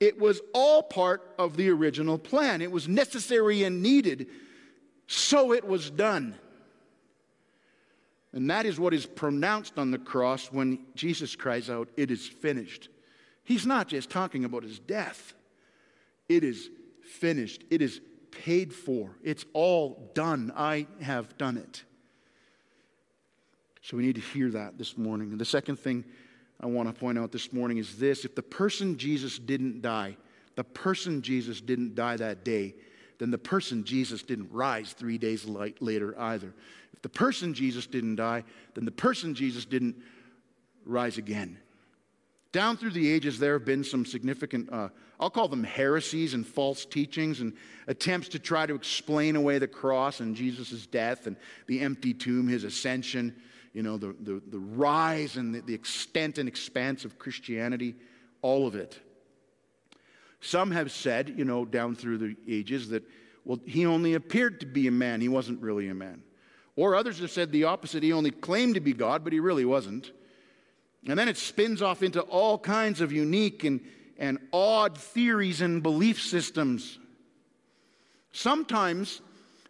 It 0.00 0.18
was 0.18 0.40
all 0.52 0.82
part 0.82 1.34
of 1.38 1.56
the 1.56 1.68
original 1.68 2.18
plan. 2.18 2.62
It 2.62 2.72
was 2.72 2.88
necessary 2.88 3.62
and 3.62 3.82
needed, 3.82 4.26
so 5.06 5.52
it 5.52 5.64
was 5.64 5.90
done. 5.90 6.34
And 8.32 8.50
that 8.50 8.64
is 8.64 8.80
what 8.80 8.94
is 8.94 9.04
pronounced 9.04 9.78
on 9.78 9.90
the 9.90 9.98
cross 9.98 10.50
when 10.50 10.86
Jesus 10.94 11.36
cries 11.36 11.68
out, 11.68 11.88
It 11.96 12.10
is 12.10 12.26
finished. 12.26 12.88
He's 13.44 13.66
not 13.66 13.88
just 13.88 14.10
talking 14.10 14.44
about 14.44 14.62
his 14.62 14.78
death, 14.78 15.34
it 16.28 16.44
is 16.44 16.70
finished, 17.02 17.64
it 17.70 17.82
is 17.82 18.00
paid 18.30 18.72
for, 18.72 19.10
it's 19.22 19.44
all 19.52 20.10
done. 20.14 20.52
I 20.56 20.86
have 21.00 21.36
done 21.38 21.56
it. 21.56 21.84
So 23.82 23.96
we 23.96 24.04
need 24.04 24.14
to 24.14 24.20
hear 24.20 24.50
that 24.50 24.78
this 24.78 24.96
morning. 24.96 25.32
And 25.32 25.40
the 25.40 25.44
second 25.44 25.76
thing 25.76 26.04
I 26.60 26.66
want 26.66 26.88
to 26.88 26.94
point 26.94 27.18
out 27.18 27.32
this 27.32 27.52
morning 27.52 27.78
is 27.78 27.98
this 27.98 28.24
if 28.24 28.34
the 28.34 28.42
person 28.42 28.96
Jesus 28.96 29.38
didn't 29.38 29.82
die, 29.82 30.16
the 30.54 30.64
person 30.64 31.20
Jesus 31.20 31.60
didn't 31.60 31.94
die 31.94 32.16
that 32.16 32.44
day, 32.44 32.74
then 33.18 33.30
the 33.30 33.38
person 33.38 33.84
Jesus 33.84 34.22
didn't 34.22 34.50
rise 34.52 34.92
three 34.92 35.18
days 35.18 35.44
later 35.44 36.18
either. 36.18 36.54
If 36.92 37.02
the 37.02 37.08
person 37.08 37.54
Jesus 37.54 37.86
didn't 37.86 38.16
die, 38.16 38.44
then 38.74 38.84
the 38.84 38.92
person 38.92 39.34
Jesus 39.34 39.64
didn't 39.64 39.96
rise 40.84 41.18
again. 41.18 41.58
Down 42.52 42.76
through 42.76 42.90
the 42.90 43.10
ages, 43.10 43.38
there 43.38 43.54
have 43.54 43.64
been 43.64 43.82
some 43.82 44.04
significant, 44.04 44.70
uh, 44.70 44.90
I'll 45.18 45.30
call 45.30 45.48
them 45.48 45.64
heresies 45.64 46.34
and 46.34 46.46
false 46.46 46.84
teachings 46.84 47.40
and 47.40 47.54
attempts 47.86 48.28
to 48.28 48.38
try 48.38 48.66
to 48.66 48.74
explain 48.74 49.36
away 49.36 49.58
the 49.58 49.66
cross 49.66 50.20
and 50.20 50.36
Jesus' 50.36 50.86
death 50.86 51.26
and 51.26 51.36
the 51.66 51.80
empty 51.80 52.12
tomb, 52.12 52.46
his 52.46 52.64
ascension, 52.64 53.34
you 53.72 53.82
know, 53.82 53.96
the, 53.96 54.14
the, 54.20 54.42
the 54.50 54.58
rise 54.58 55.36
and 55.36 55.54
the, 55.54 55.60
the 55.60 55.74
extent 55.74 56.36
and 56.36 56.46
expanse 56.46 57.06
of 57.06 57.18
Christianity, 57.18 57.94
all 58.42 58.66
of 58.66 58.74
it. 58.74 59.00
Some 60.42 60.72
have 60.72 60.92
said, 60.92 61.34
you 61.36 61.46
know, 61.46 61.64
down 61.64 61.94
through 61.94 62.18
the 62.18 62.36
ages 62.46 62.90
that, 62.90 63.02
well, 63.46 63.60
he 63.64 63.86
only 63.86 64.12
appeared 64.12 64.60
to 64.60 64.66
be 64.66 64.88
a 64.88 64.90
man, 64.90 65.22
he 65.22 65.28
wasn't 65.28 65.62
really 65.62 65.88
a 65.88 65.94
man. 65.94 66.22
Or 66.76 66.94
others 66.96 67.20
have 67.20 67.30
said 67.30 67.50
the 67.50 67.64
opposite, 67.64 68.02
he 68.02 68.12
only 68.12 68.30
claimed 68.30 68.74
to 68.74 68.80
be 68.80 68.92
God, 68.92 69.24
but 69.24 69.32
he 69.32 69.40
really 69.40 69.64
wasn't. 69.64 70.10
And 71.08 71.18
then 71.18 71.28
it 71.28 71.36
spins 71.36 71.82
off 71.82 72.02
into 72.02 72.20
all 72.20 72.58
kinds 72.58 73.00
of 73.00 73.12
unique 73.12 73.64
and, 73.64 73.80
and 74.18 74.38
odd 74.52 74.96
theories 74.96 75.60
and 75.60 75.82
belief 75.82 76.20
systems. 76.20 76.98
Sometimes 78.32 79.20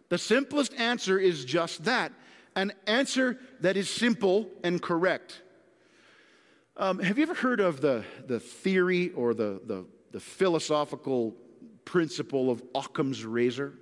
the 0.09 0.17
simplest 0.17 0.73
answer 0.75 1.17
is 1.17 1.43
just 1.43 1.85
that 1.85 2.11
an 2.55 2.71
answer 2.85 3.39
that 3.61 3.77
is 3.77 3.89
simple 3.89 4.47
and 4.63 4.81
correct. 4.81 5.41
Um, 6.77 6.99
have 6.99 7.17
you 7.17 7.23
ever 7.23 7.33
heard 7.33 7.59
of 7.59 7.81
the, 7.81 8.03
the 8.27 8.39
theory 8.39 9.11
or 9.11 9.33
the, 9.33 9.61
the, 9.65 9.85
the 10.11 10.19
philosophical 10.19 11.35
principle 11.85 12.49
of 12.49 12.63
Occam's 12.75 13.25
razor? 13.25 13.73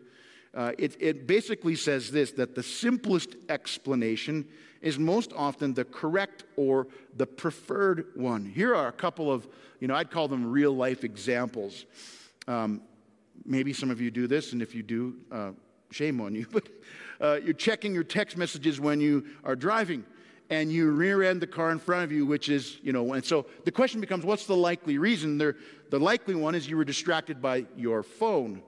Uh, 0.53 0.73
it, 0.77 0.97
it 0.99 1.27
basically 1.27 1.75
says 1.75 2.11
this 2.11 2.31
that 2.31 2.55
the 2.55 2.63
simplest 2.63 3.35
explanation 3.49 4.45
is 4.81 4.97
most 4.99 5.31
often 5.33 5.73
the 5.73 5.85
correct 5.85 6.43
or 6.57 6.87
the 7.15 7.25
preferred 7.25 8.07
one. 8.15 8.45
Here 8.45 8.75
are 8.75 8.87
a 8.87 8.93
couple 8.93 9.31
of, 9.31 9.47
you 9.79 9.87
know, 9.87 9.95
I'd 9.95 10.11
call 10.11 10.27
them 10.27 10.51
real 10.51 10.73
life 10.73 11.03
examples. 11.03 11.85
Um, 12.47 12.81
maybe 13.45 13.73
some 13.73 13.91
of 13.91 14.01
you 14.01 14.11
do 14.11 14.27
this, 14.27 14.53
and 14.53 14.61
if 14.61 14.75
you 14.75 14.83
do, 14.83 15.15
uh, 15.31 15.51
shame 15.91 16.19
on 16.19 16.35
you. 16.35 16.47
But 16.51 16.67
uh, 17.19 17.39
you're 17.43 17.53
checking 17.53 17.93
your 17.93 18.03
text 18.03 18.35
messages 18.35 18.79
when 18.79 18.99
you 18.99 19.25
are 19.43 19.55
driving 19.55 20.03
and 20.49 20.71
you 20.71 20.89
rear 20.91 21.23
end 21.23 21.39
the 21.39 21.47
car 21.47 21.71
in 21.71 21.79
front 21.79 22.03
of 22.03 22.11
you, 22.11 22.25
which 22.25 22.49
is, 22.49 22.79
you 22.83 22.91
know, 22.91 23.13
and 23.13 23.23
so 23.23 23.45
the 23.63 23.71
question 23.71 24.01
becomes 24.01 24.25
what's 24.25 24.47
the 24.47 24.55
likely 24.55 24.97
reason? 24.97 25.37
There, 25.37 25.55
the 25.91 25.99
likely 25.99 26.35
one 26.35 26.55
is 26.55 26.67
you 26.67 26.75
were 26.77 26.83
distracted 26.83 27.41
by 27.41 27.67
your 27.77 28.03
phone. 28.03 28.61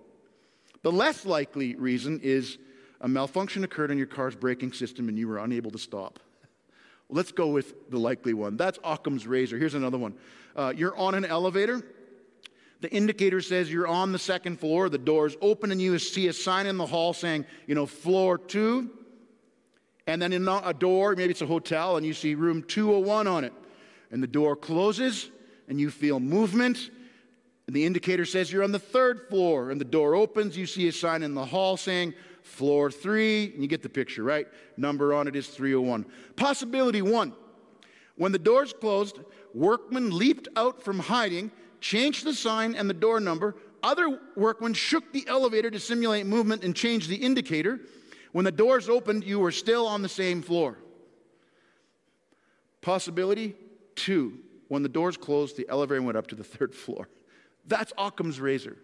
The 0.84 0.92
less 0.92 1.25
likely 1.25 1.75
reason 1.75 2.20
is 2.22 2.58
a 3.02 3.08
malfunction 3.08 3.63
occurred 3.63 3.92
in 3.92 3.98
your 3.98 4.08
car's 4.08 4.36
braking 4.36 4.74
system 4.74 5.10
and 5.10 5.18
you 5.18 5.28
were 5.28 5.40
unable 5.40 5.72
to 5.72 5.80
stop. 5.80 6.20
let's 7.10 7.32
go 7.32 7.48
with 7.48 7.90
the 7.90 8.00
likely 8.00 8.34
one. 8.34 8.58
That's 8.58 8.80
Occam's 8.84 9.28
razor. 9.28 9.58
Here's 9.58 9.74
another 9.74 9.98
one. 9.98 10.13
Uh, 10.56 10.74
you're 10.75 10.96
on 10.96 11.16
an 11.16 11.25
elevator 11.25 11.84
the 12.84 12.92
indicator 12.92 13.40
says 13.40 13.72
you're 13.72 13.88
on 13.88 14.12
the 14.12 14.20
second 14.20 14.60
floor, 14.60 14.90
the 14.90 14.98
door's 14.98 15.38
open, 15.40 15.72
and 15.72 15.82
you 15.82 15.98
see 15.98 16.28
a 16.28 16.34
sign 16.34 16.68
in 16.68 16.75
the 16.75 16.86
hall 16.86 17.13
saying, 17.13 17.46
you 17.66 17.75
know, 17.75 17.86
floor 17.86 18.38
two. 18.38 18.90
And 20.06 20.22
then 20.22 20.34
in 20.34 20.46
a 20.46 20.74
door, 20.74 21.16
maybe 21.16 21.32
it's 21.32 21.42
a 21.42 21.46
hotel, 21.46 21.96
and 21.96 22.06
you 22.06 22.13
see 22.13 22.36
room 22.36 22.62
201 22.62 23.25
on 23.25 23.46
it. 23.46 23.54
And 24.12 24.22
the 24.22 24.28
door 24.28 24.58
closes, 24.58 25.32
and 25.70 25.80
you 25.80 25.90
feel 25.90 26.20
movement. 26.20 26.92
And 27.67 27.75
the 27.75 27.86
indicator 27.86 28.25
says 28.25 28.51
you're 28.51 28.63
on 28.63 28.72
the 28.72 28.79
third 28.79 29.27
floor, 29.29 29.72
and 29.72 29.79
the 29.79 29.86
door 29.86 30.15
opens. 30.15 30.58
You 30.58 30.65
see 30.65 30.88
a 30.88 30.91
sign 30.91 31.24
in 31.24 31.34
the 31.34 31.46
hall 31.46 31.77
saying, 31.77 32.13
floor 32.41 32.91
three, 32.91 33.53
and 33.53 33.62
you 33.62 33.67
get 33.67 33.82
the 33.82 33.89
picture, 33.89 34.24
right? 34.24 34.48
Number 34.75 35.13
on 35.13 35.27
it 35.27 35.36
is 35.36 35.48
301. 35.48 36.05
Possibility 36.36 37.01
one 37.01 37.34
when 38.15 38.32
the 38.32 38.39
doors 38.39 38.74
closed, 38.74 39.20
workmen 39.53 40.15
leaped 40.15 40.48
out 40.55 40.84
from 40.84 41.00
hiding 41.00 41.51
changed 41.82 42.25
the 42.25 42.34
sign 42.34 42.75
and 42.75 42.89
the 42.89 42.93
door 42.93 43.20
number. 43.20 43.55
Other 43.82 44.20
workmen 44.36 44.74
shook 44.74 45.12
the 45.12 45.25
elevator 45.27 45.70
to 45.70 45.79
simulate 45.79 46.25
movement 46.25 46.63
and 46.63 46.75
changed 46.75 47.10
the 47.10 47.15
indicator. 47.15 47.82
When 48.32 48.46
the 48.46 48.51
doors 48.51 48.88
opened, 48.88 49.24
you 49.24 49.39
were 49.39 49.51
still 49.51 49.86
on 49.88 50.01
the 50.01 50.10
same 50.10 50.41
floor. 50.41 50.77
Possibility 52.82 53.55
two 53.96 54.39
when 54.70 54.82
the 54.82 54.89
doors 54.89 55.17
closed, 55.17 55.58
the 55.58 55.67
elevator 55.70 56.01
went 56.01 56.17
up 56.17 56.27
to 56.27 56.36
the 56.36 56.43
third 56.43 56.74
floor. 56.74 57.08
That's 57.67 57.93
Occam's 57.98 58.39
razor. 58.39 58.77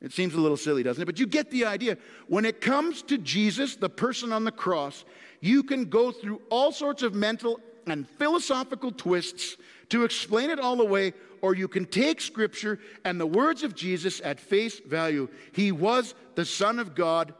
It 0.00 0.12
seems 0.12 0.34
a 0.34 0.40
little 0.40 0.56
silly, 0.56 0.82
doesn't 0.82 1.02
it? 1.02 1.06
But 1.06 1.18
you 1.18 1.26
get 1.26 1.50
the 1.50 1.64
idea. 1.64 1.96
When 2.28 2.44
it 2.44 2.60
comes 2.60 3.02
to 3.02 3.18
Jesus, 3.18 3.76
the 3.76 3.88
person 3.88 4.32
on 4.32 4.44
the 4.44 4.52
cross, 4.52 5.04
you 5.40 5.62
can 5.62 5.86
go 5.86 6.12
through 6.12 6.42
all 6.50 6.72
sorts 6.72 7.02
of 7.02 7.14
mental 7.14 7.60
and 7.86 8.08
philosophical 8.08 8.92
twists 8.92 9.56
to 9.88 10.04
explain 10.04 10.50
it 10.50 10.58
all 10.58 10.80
away 10.80 11.14
or 11.42 11.54
you 11.54 11.68
can 11.68 11.84
take 11.84 12.20
Scripture 12.20 12.78
and 13.04 13.20
the 13.20 13.26
words 13.26 13.62
of 13.62 13.74
Jesus 13.74 14.20
at 14.24 14.40
face 14.40 14.80
value. 14.80 15.28
He 15.52 15.72
was 15.72 16.14
the 16.34 16.44
Son 16.44 16.78
of 16.78 16.94
God, 16.94 17.34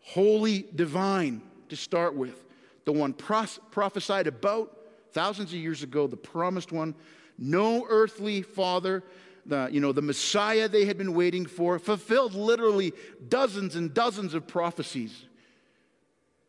holy, 0.00 0.66
divine, 0.74 1.42
to 1.68 1.76
start 1.76 2.14
with, 2.14 2.44
the 2.84 2.92
one 2.92 3.12
prophesied 3.12 4.26
about 4.26 4.76
thousands 5.12 5.52
of 5.52 5.58
years 5.58 5.82
ago, 5.82 6.06
the 6.06 6.16
promised 6.16 6.72
one, 6.72 6.94
no 7.38 7.86
earthly 7.88 8.42
father. 8.42 9.02
You 9.50 9.80
know, 9.80 9.92
the 9.92 10.02
Messiah 10.02 10.68
they 10.68 10.84
had 10.84 10.96
been 10.98 11.14
waiting 11.14 11.46
for, 11.46 11.78
fulfilled 11.78 12.34
literally 12.34 12.92
dozens 13.28 13.76
and 13.76 13.92
dozens 13.92 14.34
of 14.34 14.46
prophecies. 14.46 15.24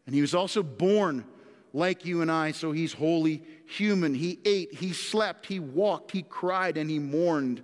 And 0.05 0.15
he 0.15 0.21
was 0.21 0.35
also 0.35 0.63
born 0.63 1.25
like 1.73 2.05
you 2.05 2.21
and 2.21 2.31
I, 2.31 2.51
so 2.51 2.71
he's 2.71 2.93
wholly 2.93 3.43
human. 3.65 4.13
He 4.13 4.39
ate, 4.43 4.73
he 4.73 4.93
slept, 4.93 5.45
he 5.45 5.59
walked, 5.59 6.11
he 6.11 6.23
cried, 6.23 6.77
and 6.77 6.89
he 6.89 6.99
mourned. 6.99 7.61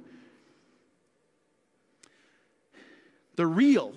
The 3.36 3.46
real 3.46 3.94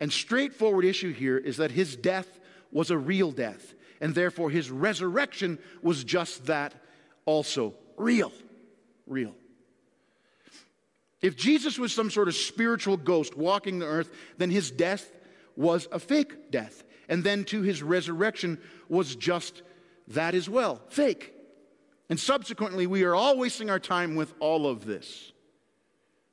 and 0.00 0.12
straightforward 0.12 0.84
issue 0.84 1.12
here 1.12 1.38
is 1.38 1.58
that 1.58 1.70
his 1.70 1.94
death 1.94 2.40
was 2.72 2.90
a 2.90 2.98
real 2.98 3.30
death. 3.30 3.74
and 4.02 4.16
therefore 4.16 4.50
his 4.50 4.70
resurrection 4.70 5.58
was 5.80 6.04
just 6.04 6.46
that 6.46 6.74
also 7.24 7.72
real. 7.96 8.32
Real. 9.06 9.34
If 11.22 11.36
Jesus 11.36 11.78
was 11.78 11.94
some 11.94 12.10
sort 12.10 12.28
of 12.28 12.34
spiritual 12.34 12.96
ghost 12.96 13.36
walking 13.36 13.78
the 13.78 13.86
earth, 13.86 14.10
then 14.38 14.50
his 14.50 14.70
death 14.70 15.10
was 15.56 15.86
a 15.92 16.00
fake 16.00 16.50
death. 16.50 16.82
And 17.08 17.22
then 17.22 17.44
to 17.44 17.62
his 17.62 17.82
resurrection 17.82 18.58
was 18.88 19.14
just 19.14 19.62
that 20.08 20.34
as 20.34 20.48
well 20.48 20.82
fake. 20.88 21.32
And 22.10 22.18
subsequently, 22.18 22.86
we 22.86 23.04
are 23.04 23.14
all 23.14 23.38
wasting 23.38 23.70
our 23.70 23.78
time 23.78 24.16
with 24.16 24.34
all 24.40 24.66
of 24.66 24.84
this. 24.84 25.32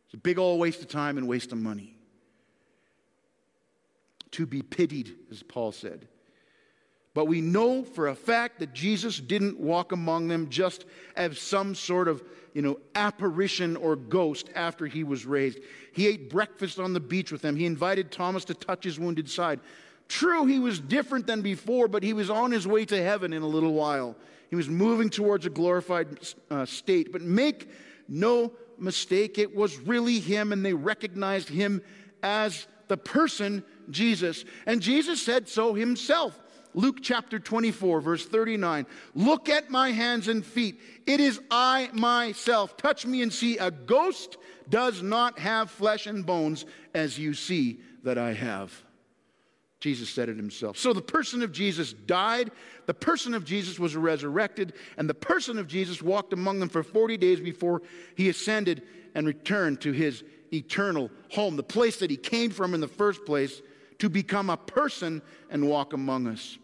It's 0.05 0.15
a 0.15 0.17
big 0.17 0.39
old 0.39 0.59
waste 0.59 0.81
of 0.81 0.87
time 0.87 1.17
and 1.17 1.27
waste 1.27 1.51
of 1.51 1.59
money. 1.59 1.95
To 4.31 4.45
be 4.45 4.61
pitied, 4.61 5.15
as 5.31 5.43
Paul 5.43 5.71
said. 5.71 6.07
But 7.13 7.25
we 7.25 7.41
know 7.41 7.83
for 7.83 8.07
a 8.07 8.15
fact 8.15 8.59
that 8.59 8.73
Jesus 8.73 9.19
didn't 9.19 9.59
walk 9.59 9.91
among 9.91 10.27
them 10.27 10.49
just 10.49 10.85
as 11.15 11.39
some 11.39 11.73
sort 11.73 12.07
of, 12.07 12.23
you 12.53 12.61
know, 12.61 12.79
apparition 12.95 13.75
or 13.75 13.95
ghost 13.95 14.49
after 14.55 14.85
he 14.85 15.03
was 15.03 15.25
raised. 15.25 15.59
He 15.91 16.07
ate 16.07 16.29
breakfast 16.29 16.79
on 16.79 16.93
the 16.93 16.99
beach 16.99 17.31
with 17.31 17.41
them. 17.41 17.55
He 17.55 17.65
invited 17.65 18.11
Thomas 18.11 18.45
to 18.45 18.53
touch 18.53 18.83
his 18.83 18.99
wounded 18.99 19.29
side. 19.29 19.59
True, 20.07 20.45
he 20.45 20.59
was 20.59 20.79
different 20.79 21.27
than 21.27 21.41
before, 21.41 21.87
but 21.87 22.03
he 22.03 22.13
was 22.13 22.29
on 22.29 22.51
his 22.51 22.67
way 22.67 22.85
to 22.85 23.01
heaven 23.01 23.33
in 23.33 23.41
a 23.41 23.47
little 23.47 23.73
while. 23.73 24.15
He 24.49 24.55
was 24.55 24.69
moving 24.69 25.09
towards 25.09 25.45
a 25.45 25.49
glorified 25.49 26.19
uh, 26.49 26.65
state. 26.65 27.11
But 27.11 27.21
make 27.21 27.69
no 28.07 28.51
mistake, 28.77 29.37
it 29.37 29.55
was 29.55 29.77
really 29.79 30.19
him, 30.19 30.51
and 30.51 30.65
they 30.65 30.73
recognized 30.73 31.49
him 31.49 31.81
as 32.23 32.67
the 32.87 32.97
person 32.97 33.63
Jesus. 33.89 34.45
And 34.65 34.81
Jesus 34.81 35.21
said 35.21 35.47
so 35.47 35.73
himself. 35.73 36.39
Luke 36.73 36.97
chapter 37.01 37.39
24, 37.39 38.01
verse 38.01 38.25
39. 38.25 38.85
Look 39.15 39.49
at 39.49 39.69
my 39.69 39.91
hands 39.91 40.27
and 40.27 40.45
feet. 40.45 40.79
It 41.05 41.19
is 41.19 41.39
I 41.49 41.89
myself. 41.93 42.77
Touch 42.77 43.05
me 43.05 43.21
and 43.21 43.33
see. 43.33 43.57
A 43.57 43.71
ghost 43.71 44.37
does 44.69 45.01
not 45.01 45.39
have 45.39 45.71
flesh 45.71 46.05
and 46.05 46.25
bones 46.25 46.65
as 46.93 47.17
you 47.17 47.33
see 47.33 47.79
that 48.03 48.17
I 48.17 48.33
have. 48.33 48.83
Jesus 49.79 50.09
said 50.09 50.27
it 50.29 50.35
himself. 50.35 50.77
So 50.77 50.91
the 50.91 51.01
person 51.01 51.41
of 51.41 51.51
Jesus 51.51 51.93
died, 51.93 52.51
the 52.85 52.93
person 52.93 53.33
of 53.33 53.45
Jesus 53.45 53.79
was 53.79 53.95
resurrected, 53.95 54.73
and 54.97 55.09
the 55.09 55.13
person 55.13 55.57
of 55.57 55.67
Jesus 55.67 56.01
walked 56.01 56.33
among 56.33 56.59
them 56.59 56.69
for 56.69 56.83
40 56.83 57.17
days 57.17 57.39
before 57.39 57.81
he 58.15 58.27
ascended 58.27 58.83
and 59.15 59.25
returned 59.25 59.79
to 59.81 59.93
his 59.93 60.23
eternal 60.51 61.09
home, 61.31 61.55
the 61.55 61.63
place 61.63 61.97
that 61.97 62.11
he 62.11 62.17
came 62.17 62.51
from 62.51 62.73
in 62.73 62.81
the 62.81 62.87
first 62.87 63.25
place 63.25 63.61
to 63.99 64.09
become 64.09 64.49
a 64.49 64.57
person 64.57 65.21
and 65.49 65.67
walk 65.67 65.93
among 65.93 66.27
us. 66.27 66.57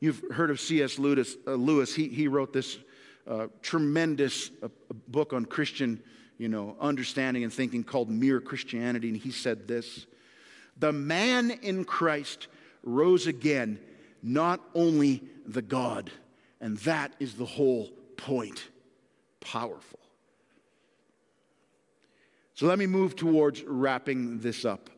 You've 0.00 0.22
heard 0.32 0.50
of 0.50 0.60
C.S. 0.60 0.98
Lewis. 0.98 1.36
Uh, 1.46 1.54
Lewis. 1.54 1.94
He, 1.94 2.08
he 2.08 2.28
wrote 2.28 2.52
this 2.52 2.78
uh, 3.26 3.48
tremendous 3.62 4.50
uh, 4.62 4.68
book 5.08 5.32
on 5.32 5.44
Christian 5.44 6.02
you 6.38 6.48
know, 6.48 6.76
understanding 6.80 7.42
and 7.42 7.52
thinking 7.52 7.82
called 7.82 8.08
Mere 8.08 8.40
Christianity, 8.40 9.08
and 9.08 9.16
he 9.16 9.32
said 9.32 9.68
this 9.68 10.06
The 10.78 10.92
man 10.92 11.50
in 11.50 11.84
Christ 11.84 12.46
rose 12.82 13.26
again, 13.26 13.78
not 14.22 14.60
only 14.74 15.22
the 15.46 15.62
God. 15.62 16.10
And 16.60 16.76
that 16.78 17.12
is 17.20 17.34
the 17.34 17.44
whole 17.44 17.88
point. 18.16 18.68
Powerful. 19.38 20.00
So 22.54 22.66
let 22.66 22.80
me 22.80 22.86
move 22.88 23.14
towards 23.14 23.62
wrapping 23.62 24.40
this 24.40 24.64
up. 24.64 24.90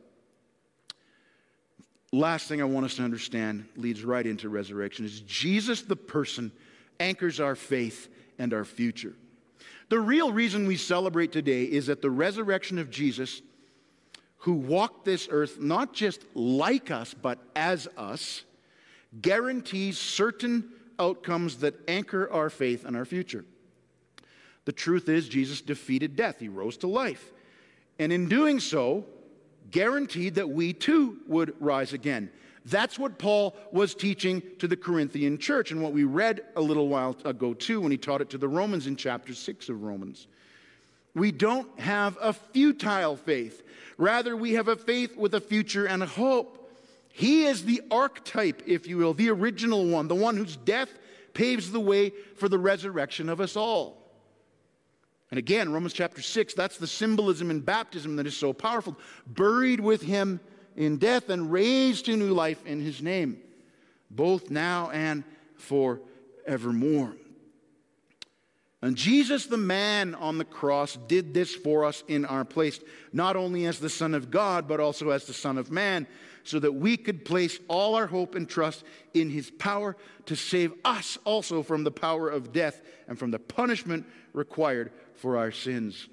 Last 2.12 2.48
thing 2.48 2.60
I 2.60 2.64
want 2.64 2.86
us 2.86 2.96
to 2.96 3.04
understand 3.04 3.66
leads 3.76 4.04
right 4.04 4.26
into 4.26 4.48
resurrection 4.48 5.04
is 5.04 5.20
Jesus, 5.20 5.82
the 5.82 5.96
person, 5.96 6.50
anchors 6.98 7.38
our 7.38 7.54
faith 7.54 8.08
and 8.38 8.52
our 8.52 8.64
future. 8.64 9.14
The 9.90 10.00
real 10.00 10.32
reason 10.32 10.66
we 10.66 10.76
celebrate 10.76 11.30
today 11.30 11.64
is 11.64 11.86
that 11.86 12.02
the 12.02 12.10
resurrection 12.10 12.78
of 12.78 12.90
Jesus, 12.90 13.42
who 14.38 14.54
walked 14.54 15.04
this 15.04 15.28
earth 15.30 15.60
not 15.60 15.92
just 15.92 16.24
like 16.34 16.90
us, 16.90 17.14
but 17.14 17.38
as 17.54 17.86
us, 17.96 18.42
guarantees 19.20 19.98
certain 19.98 20.70
outcomes 20.98 21.58
that 21.58 21.74
anchor 21.88 22.30
our 22.30 22.50
faith 22.50 22.84
and 22.84 22.96
our 22.96 23.04
future. 23.04 23.44
The 24.64 24.72
truth 24.72 25.08
is, 25.08 25.28
Jesus 25.28 25.60
defeated 25.60 26.16
death, 26.16 26.40
he 26.40 26.48
rose 26.48 26.76
to 26.78 26.86
life. 26.86 27.32
And 27.98 28.12
in 28.12 28.28
doing 28.28 28.60
so, 28.60 29.06
guaranteed 29.70 30.34
that 30.36 30.48
we 30.48 30.72
too 30.72 31.18
would 31.26 31.54
rise 31.60 31.92
again. 31.92 32.30
That's 32.66 32.98
what 32.98 33.18
Paul 33.18 33.56
was 33.72 33.94
teaching 33.94 34.42
to 34.58 34.68
the 34.68 34.76
Corinthian 34.76 35.38
church, 35.38 35.70
and 35.70 35.82
what 35.82 35.92
we 35.92 36.04
read 36.04 36.42
a 36.56 36.60
little 36.60 36.88
while 36.88 37.16
ago 37.24 37.54
too 37.54 37.80
when 37.80 37.90
he 37.90 37.96
taught 37.96 38.20
it 38.20 38.30
to 38.30 38.38
the 38.38 38.48
Romans 38.48 38.86
in 38.86 38.96
chapter 38.96 39.34
6 39.34 39.68
of 39.68 39.82
Romans. 39.82 40.26
We 41.14 41.32
don't 41.32 41.80
have 41.80 42.16
a 42.20 42.32
futile 42.32 43.16
faith. 43.16 43.62
Rather, 43.96 44.36
we 44.36 44.52
have 44.52 44.68
a 44.68 44.76
faith 44.76 45.16
with 45.16 45.34
a 45.34 45.40
future 45.40 45.86
and 45.86 46.02
a 46.02 46.06
hope. 46.06 46.70
He 47.08 47.44
is 47.46 47.64
the 47.64 47.82
archetype, 47.90 48.62
if 48.66 48.86
you 48.86 48.98
will, 48.98 49.14
the 49.14 49.30
original 49.30 49.86
one, 49.86 50.08
the 50.08 50.14
one 50.14 50.36
whose 50.36 50.56
death 50.56 50.90
paves 51.34 51.72
the 51.72 51.80
way 51.80 52.12
for 52.36 52.48
the 52.48 52.58
resurrection 52.58 53.28
of 53.28 53.40
us 53.40 53.56
all. 53.56 53.99
And 55.30 55.38
again, 55.38 55.72
Romans 55.72 55.92
chapter 55.92 56.22
6, 56.22 56.54
that's 56.54 56.78
the 56.78 56.86
symbolism 56.86 57.50
in 57.50 57.60
baptism 57.60 58.16
that 58.16 58.26
is 58.26 58.36
so 58.36 58.52
powerful. 58.52 58.96
Buried 59.26 59.80
with 59.80 60.02
him 60.02 60.40
in 60.76 60.96
death 60.96 61.28
and 61.28 61.52
raised 61.52 62.06
to 62.06 62.16
new 62.16 62.32
life 62.32 62.64
in 62.66 62.80
his 62.80 63.00
name, 63.00 63.38
both 64.10 64.50
now 64.50 64.90
and 64.90 65.22
forevermore. 65.56 67.14
And 68.82 68.96
Jesus, 68.96 69.46
the 69.46 69.58
man 69.58 70.14
on 70.14 70.38
the 70.38 70.44
cross, 70.44 70.96
did 71.06 71.34
this 71.34 71.54
for 71.54 71.84
us 71.84 72.02
in 72.08 72.24
our 72.24 72.46
place, 72.46 72.80
not 73.12 73.36
only 73.36 73.66
as 73.66 73.78
the 73.78 73.90
Son 73.90 74.14
of 74.14 74.30
God, 74.30 74.66
but 74.66 74.80
also 74.80 75.10
as 75.10 75.26
the 75.26 75.34
Son 75.34 75.58
of 75.58 75.70
Man, 75.70 76.06
so 76.44 76.58
that 76.58 76.72
we 76.72 76.96
could 76.96 77.24
place 77.24 77.58
all 77.68 77.94
our 77.94 78.06
hope 78.06 78.34
and 78.34 78.48
trust 78.48 78.82
in 79.12 79.28
his 79.28 79.50
power 79.50 79.96
to 80.24 80.34
save 80.34 80.72
us 80.84 81.18
also 81.24 81.62
from 81.62 81.84
the 81.84 81.90
power 81.90 82.30
of 82.30 82.52
death 82.52 82.80
and 83.06 83.18
from 83.18 83.30
the 83.30 83.38
punishment 83.38 84.06
required 84.32 84.90
for 85.20 85.36
our 85.36 85.52
sins. 85.52 86.08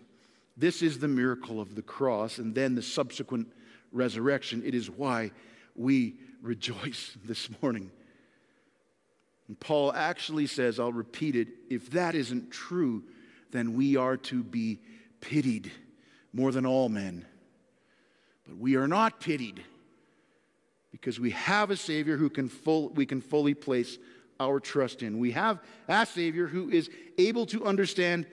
This 0.58 0.82
is 0.82 1.00
the 1.00 1.08
miracle 1.08 1.62
of 1.62 1.76
the 1.76 1.82
cross 1.82 2.40
and 2.40 2.54
then 2.54 2.76
the 2.76 2.82
subsequent 2.82 3.48
resurrection. 3.92 4.64
It 4.66 4.76
is 4.76 4.90
why 4.90 5.32
we 5.76 6.16
rejoice 6.42 7.16
this 7.26 7.50
morning. 7.62 7.92
And 9.48 9.58
Paul 9.60 9.94
actually 9.94 10.48
says, 10.48 10.80
I'll 10.80 10.92
repeat 10.92 11.36
it, 11.36 11.48
if 11.70 11.92
that 11.92 12.16
isn't 12.16 12.52
true, 12.52 13.04
then 13.52 13.76
we 13.76 13.96
are 13.96 14.18
to 14.18 14.44
be 14.44 14.82
pitied 15.22 15.72
more 16.34 16.52
than 16.52 16.66
all 16.66 16.90
men. 16.90 17.26
But 18.46 18.58
we 18.58 18.76
are 18.76 18.90
not 18.90 19.22
pitied 19.22 19.64
because 20.92 21.18
we 21.18 21.32
have 21.32 21.72
a 21.72 21.78
Savior 21.78 22.18
who 22.18 22.30
can 22.30 22.50
full, 22.50 22.90
we 22.90 23.06
can 23.06 23.22
fully 23.22 23.54
place 23.54 23.98
our 24.40 24.60
trust 24.60 25.02
in. 25.02 25.18
We 25.18 25.32
have 25.32 25.60
a 25.88 26.06
Savior 26.06 26.48
who 26.48 26.70
is 26.70 26.90
able 27.18 27.46
to 27.48 27.66
understand 27.66 28.26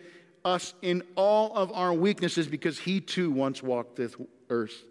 us 0.44 0.74
in 0.82 1.02
all 1.16 1.54
of 1.54 1.72
our 1.72 1.92
weaknesses 1.92 2.46
because 2.46 2.78
he 2.78 3.00
too 3.00 3.30
once 3.30 3.62
walked 3.62 3.96
this 3.96 4.14
earth. 4.50 4.84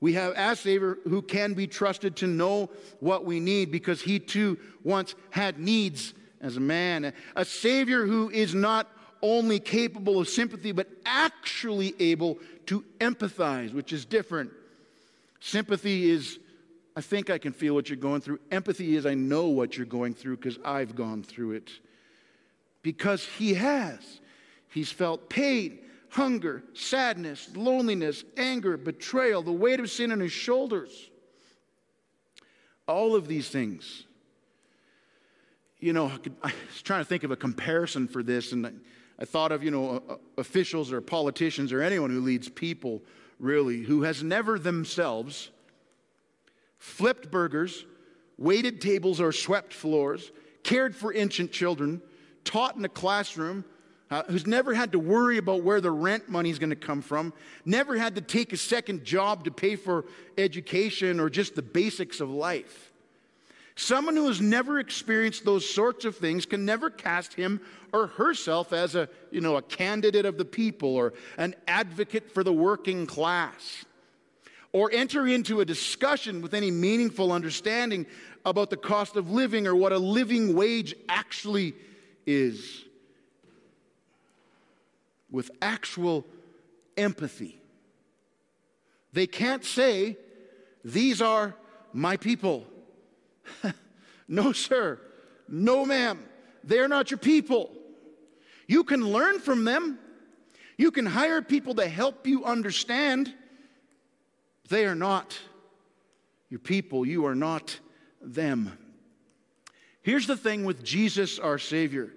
We 0.00 0.14
have 0.14 0.34
a 0.36 0.56
Savior 0.56 0.98
who 1.04 1.22
can 1.22 1.54
be 1.54 1.66
trusted 1.66 2.16
to 2.16 2.26
know 2.26 2.70
what 3.00 3.24
we 3.24 3.40
need 3.40 3.70
because 3.70 4.02
he 4.02 4.18
too 4.18 4.58
once 4.82 5.14
had 5.30 5.58
needs 5.58 6.14
as 6.40 6.56
a 6.56 6.60
man. 6.60 7.12
A 7.36 7.44
Savior 7.44 8.06
who 8.06 8.30
is 8.30 8.54
not 8.54 8.88
only 9.22 9.58
capable 9.58 10.20
of 10.20 10.28
sympathy, 10.28 10.72
but 10.72 10.88
actually 11.06 11.94
able 11.98 12.38
to 12.66 12.84
empathize, 13.00 13.72
which 13.72 13.92
is 13.92 14.04
different. 14.04 14.50
Sympathy 15.40 16.10
is, 16.10 16.38
I 16.96 17.00
think 17.00 17.30
I 17.30 17.38
can 17.38 17.52
feel 17.52 17.74
what 17.74 17.88
you're 17.88 17.96
going 17.96 18.20
through. 18.20 18.40
Empathy 18.50 18.96
is, 18.96 19.06
I 19.06 19.14
know 19.14 19.46
what 19.46 19.76
you're 19.76 19.86
going 19.86 20.14
through 20.14 20.36
because 20.36 20.58
I've 20.64 20.94
gone 20.94 21.22
through 21.22 21.52
it. 21.52 21.70
Because 22.82 23.24
He 23.24 23.54
has. 23.54 24.20
He's 24.74 24.90
felt 24.90 25.30
pain, 25.30 25.78
hunger, 26.10 26.64
sadness, 26.74 27.48
loneliness, 27.54 28.24
anger, 28.36 28.76
betrayal, 28.76 29.40
the 29.40 29.52
weight 29.52 29.78
of 29.78 29.88
sin 29.88 30.10
on 30.10 30.18
his 30.18 30.32
shoulders. 30.32 31.10
All 32.88 33.14
of 33.14 33.28
these 33.28 33.48
things. 33.48 34.04
You 35.78 35.92
know, 35.92 36.10
I 36.42 36.52
was 36.66 36.82
trying 36.82 37.02
to 37.02 37.04
think 37.04 37.22
of 37.22 37.30
a 37.30 37.36
comparison 37.36 38.08
for 38.08 38.24
this, 38.24 38.50
and 38.50 38.80
I 39.16 39.24
thought 39.24 39.52
of, 39.52 39.62
you 39.62 39.70
know, 39.70 40.18
officials 40.36 40.90
or 40.90 41.00
politicians 41.00 41.72
or 41.72 41.80
anyone 41.80 42.10
who 42.10 42.20
leads 42.20 42.48
people, 42.48 43.00
really, 43.38 43.82
who 43.82 44.02
has 44.02 44.24
never 44.24 44.58
themselves 44.58 45.50
flipped 46.78 47.30
burgers, 47.30 47.86
waited 48.38 48.80
tables, 48.80 49.20
or 49.20 49.30
swept 49.30 49.72
floors, 49.72 50.32
cared 50.64 50.96
for 50.96 51.12
infant 51.12 51.52
children, 51.52 52.02
taught 52.42 52.74
in 52.74 52.84
a 52.84 52.88
classroom, 52.88 53.64
uh, 54.14 54.22
who's 54.28 54.46
never 54.46 54.72
had 54.72 54.92
to 54.92 54.98
worry 55.00 55.38
about 55.38 55.64
where 55.64 55.80
the 55.80 55.90
rent 55.90 56.28
money 56.28 56.48
is 56.48 56.60
going 56.60 56.70
to 56.70 56.76
come 56.76 57.02
from, 57.02 57.32
never 57.64 57.96
had 57.96 58.14
to 58.14 58.20
take 58.20 58.52
a 58.52 58.56
second 58.56 59.02
job 59.02 59.42
to 59.42 59.50
pay 59.50 59.74
for 59.74 60.04
education 60.38 61.18
or 61.18 61.28
just 61.28 61.56
the 61.56 61.62
basics 61.62 62.20
of 62.20 62.30
life. 62.30 62.92
Someone 63.74 64.14
who 64.14 64.28
has 64.28 64.40
never 64.40 64.78
experienced 64.78 65.44
those 65.44 65.68
sorts 65.68 66.04
of 66.04 66.16
things 66.16 66.46
can 66.46 66.64
never 66.64 66.90
cast 66.90 67.34
him 67.34 67.60
or 67.92 68.06
herself 68.06 68.72
as 68.72 68.94
a, 68.94 69.08
you 69.32 69.40
know, 69.40 69.56
a 69.56 69.62
candidate 69.62 70.26
of 70.26 70.38
the 70.38 70.44
people 70.44 70.94
or 70.94 71.12
an 71.36 71.56
advocate 71.66 72.30
for 72.30 72.44
the 72.44 72.52
working 72.52 73.08
class 73.08 73.84
or 74.70 74.92
enter 74.92 75.26
into 75.26 75.60
a 75.60 75.64
discussion 75.64 76.40
with 76.40 76.54
any 76.54 76.70
meaningful 76.70 77.32
understanding 77.32 78.06
about 78.44 78.70
the 78.70 78.76
cost 78.76 79.16
of 79.16 79.32
living 79.32 79.66
or 79.66 79.74
what 79.74 79.90
a 79.90 79.98
living 79.98 80.54
wage 80.54 80.94
actually 81.08 81.74
is 82.26 82.84
with 85.34 85.50
actual 85.60 86.24
empathy. 86.96 87.60
They 89.12 89.26
can't 89.26 89.64
say, 89.64 90.16
These 90.84 91.20
are 91.20 91.56
my 91.92 92.16
people. 92.16 92.64
no, 94.28 94.52
sir. 94.52 95.00
No, 95.48 95.84
ma'am. 95.84 96.20
They're 96.62 96.86
not 96.86 97.10
your 97.10 97.18
people. 97.18 97.72
You 98.68 98.84
can 98.84 99.00
learn 99.00 99.40
from 99.40 99.64
them. 99.64 99.98
You 100.78 100.92
can 100.92 101.04
hire 101.04 101.42
people 101.42 101.74
to 101.74 101.88
help 101.88 102.28
you 102.28 102.44
understand. 102.44 103.34
They 104.68 104.86
are 104.86 104.94
not 104.94 105.36
your 106.48 106.60
people. 106.60 107.04
You 107.04 107.26
are 107.26 107.34
not 107.34 107.80
them. 108.22 108.78
Here's 110.02 110.28
the 110.28 110.36
thing 110.36 110.64
with 110.64 110.84
Jesus, 110.84 111.40
our 111.40 111.58
Savior 111.58 112.12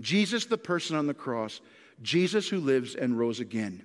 Jesus, 0.00 0.46
the 0.46 0.56
person 0.56 0.96
on 0.96 1.06
the 1.06 1.12
cross, 1.12 1.60
Jesus 2.02 2.48
who 2.48 2.58
lives 2.58 2.94
and 2.94 3.18
rose 3.18 3.40
again. 3.40 3.82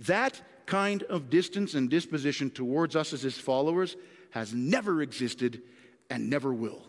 That 0.00 0.40
kind 0.66 1.02
of 1.04 1.30
distance 1.30 1.74
and 1.74 1.88
disposition 1.88 2.50
towards 2.50 2.94
us 2.96 3.12
as 3.12 3.22
his 3.22 3.38
followers 3.38 3.96
has 4.30 4.52
never 4.52 5.02
existed 5.02 5.62
and 6.10 6.30
never 6.30 6.52
will. 6.52 6.82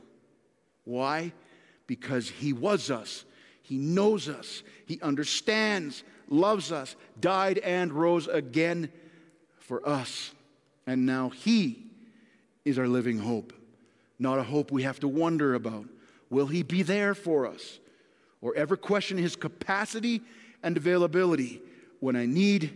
Why? 0.83 1.33
Because 1.87 2.29
he 2.29 2.53
was 2.53 2.91
us, 2.91 3.25
he 3.61 3.77
knows 3.77 4.29
us, 4.29 4.63
he 4.85 4.99
understands, 5.01 6.03
loves 6.29 6.71
us, 6.71 6.95
died 7.19 7.57
and 7.59 7.91
rose 7.93 8.27
again 8.27 8.91
for 9.57 9.87
us. 9.87 10.31
And 10.85 11.05
now 11.05 11.29
he 11.29 11.83
is 12.65 12.79
our 12.79 12.87
living 12.87 13.19
hope, 13.19 13.53
not 14.17 14.39
a 14.39 14.43
hope 14.43 14.71
we 14.71 14.83
have 14.83 14.99
to 15.01 15.07
wonder 15.07 15.53
about. 15.53 15.85
Will 16.29 16.47
he 16.47 16.63
be 16.63 16.83
there 16.83 17.15
for 17.15 17.47
us? 17.47 17.79
Or 18.41 18.55
ever 18.55 18.77
question 18.77 19.17
his 19.17 19.35
capacity 19.35 20.21
and 20.63 20.77
availability 20.77 21.61
when 21.99 22.15
I 22.15 22.25
need 22.25 22.73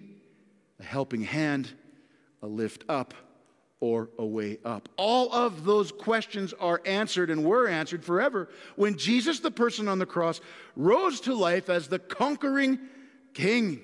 a 0.80 0.84
helping 0.84 1.22
hand, 1.22 1.72
a 2.42 2.48
lift 2.48 2.84
up, 2.90 3.14
or 3.80 4.10
a 4.18 4.26
way 4.26 4.60
up? 4.64 4.90
All 4.98 5.34
of 5.34 5.66
those 5.66 5.92
questions 5.92 6.54
are 6.60 6.82
answered 6.86 7.30
and 7.30 7.44
were 7.44 7.68
answered 7.68 8.04
forever 8.04 8.50
when 8.76 8.98
Jesus, 8.98 9.40
the 9.40 9.52
person 9.52 9.88
on 9.88 10.00
the 10.00 10.06
cross, 10.06 10.42
rose 10.76 11.22
to 11.22 11.34
life 11.34 11.70
as 11.70 11.88
the 11.88 12.00
conquering 12.00 12.80
king. 13.34 13.82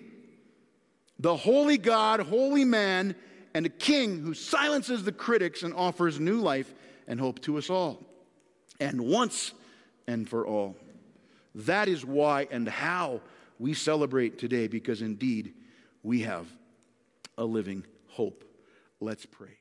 The 1.19 1.35
holy 1.35 1.77
God, 1.77 2.21
holy 2.21 2.63
man, 2.63 3.15
and 3.53 3.65
a 3.65 3.69
king 3.69 4.19
who 4.19 4.33
silences 4.33 5.03
the 5.03 5.11
critics 5.11 5.63
and 5.63 5.73
offers 5.73 6.19
new 6.19 6.39
life 6.39 6.73
and 7.07 7.19
hope 7.19 7.41
to 7.41 7.57
us 7.57 7.69
all. 7.69 8.01
And 8.79 9.01
once 9.01 9.51
and 10.07 10.29
for 10.29 10.47
all. 10.47 10.77
That 11.55 11.88
is 11.88 12.05
why 12.05 12.47
and 12.51 12.67
how 12.67 13.21
we 13.57 13.73
celebrate 13.73 14.38
today, 14.38 14.67
because 14.67 15.01
indeed 15.01 15.53
we 16.03 16.21
have 16.21 16.47
a 17.38 17.43
living 17.43 17.85
hope. 18.07 18.43
Let's 18.99 19.25
pray. 19.25 19.58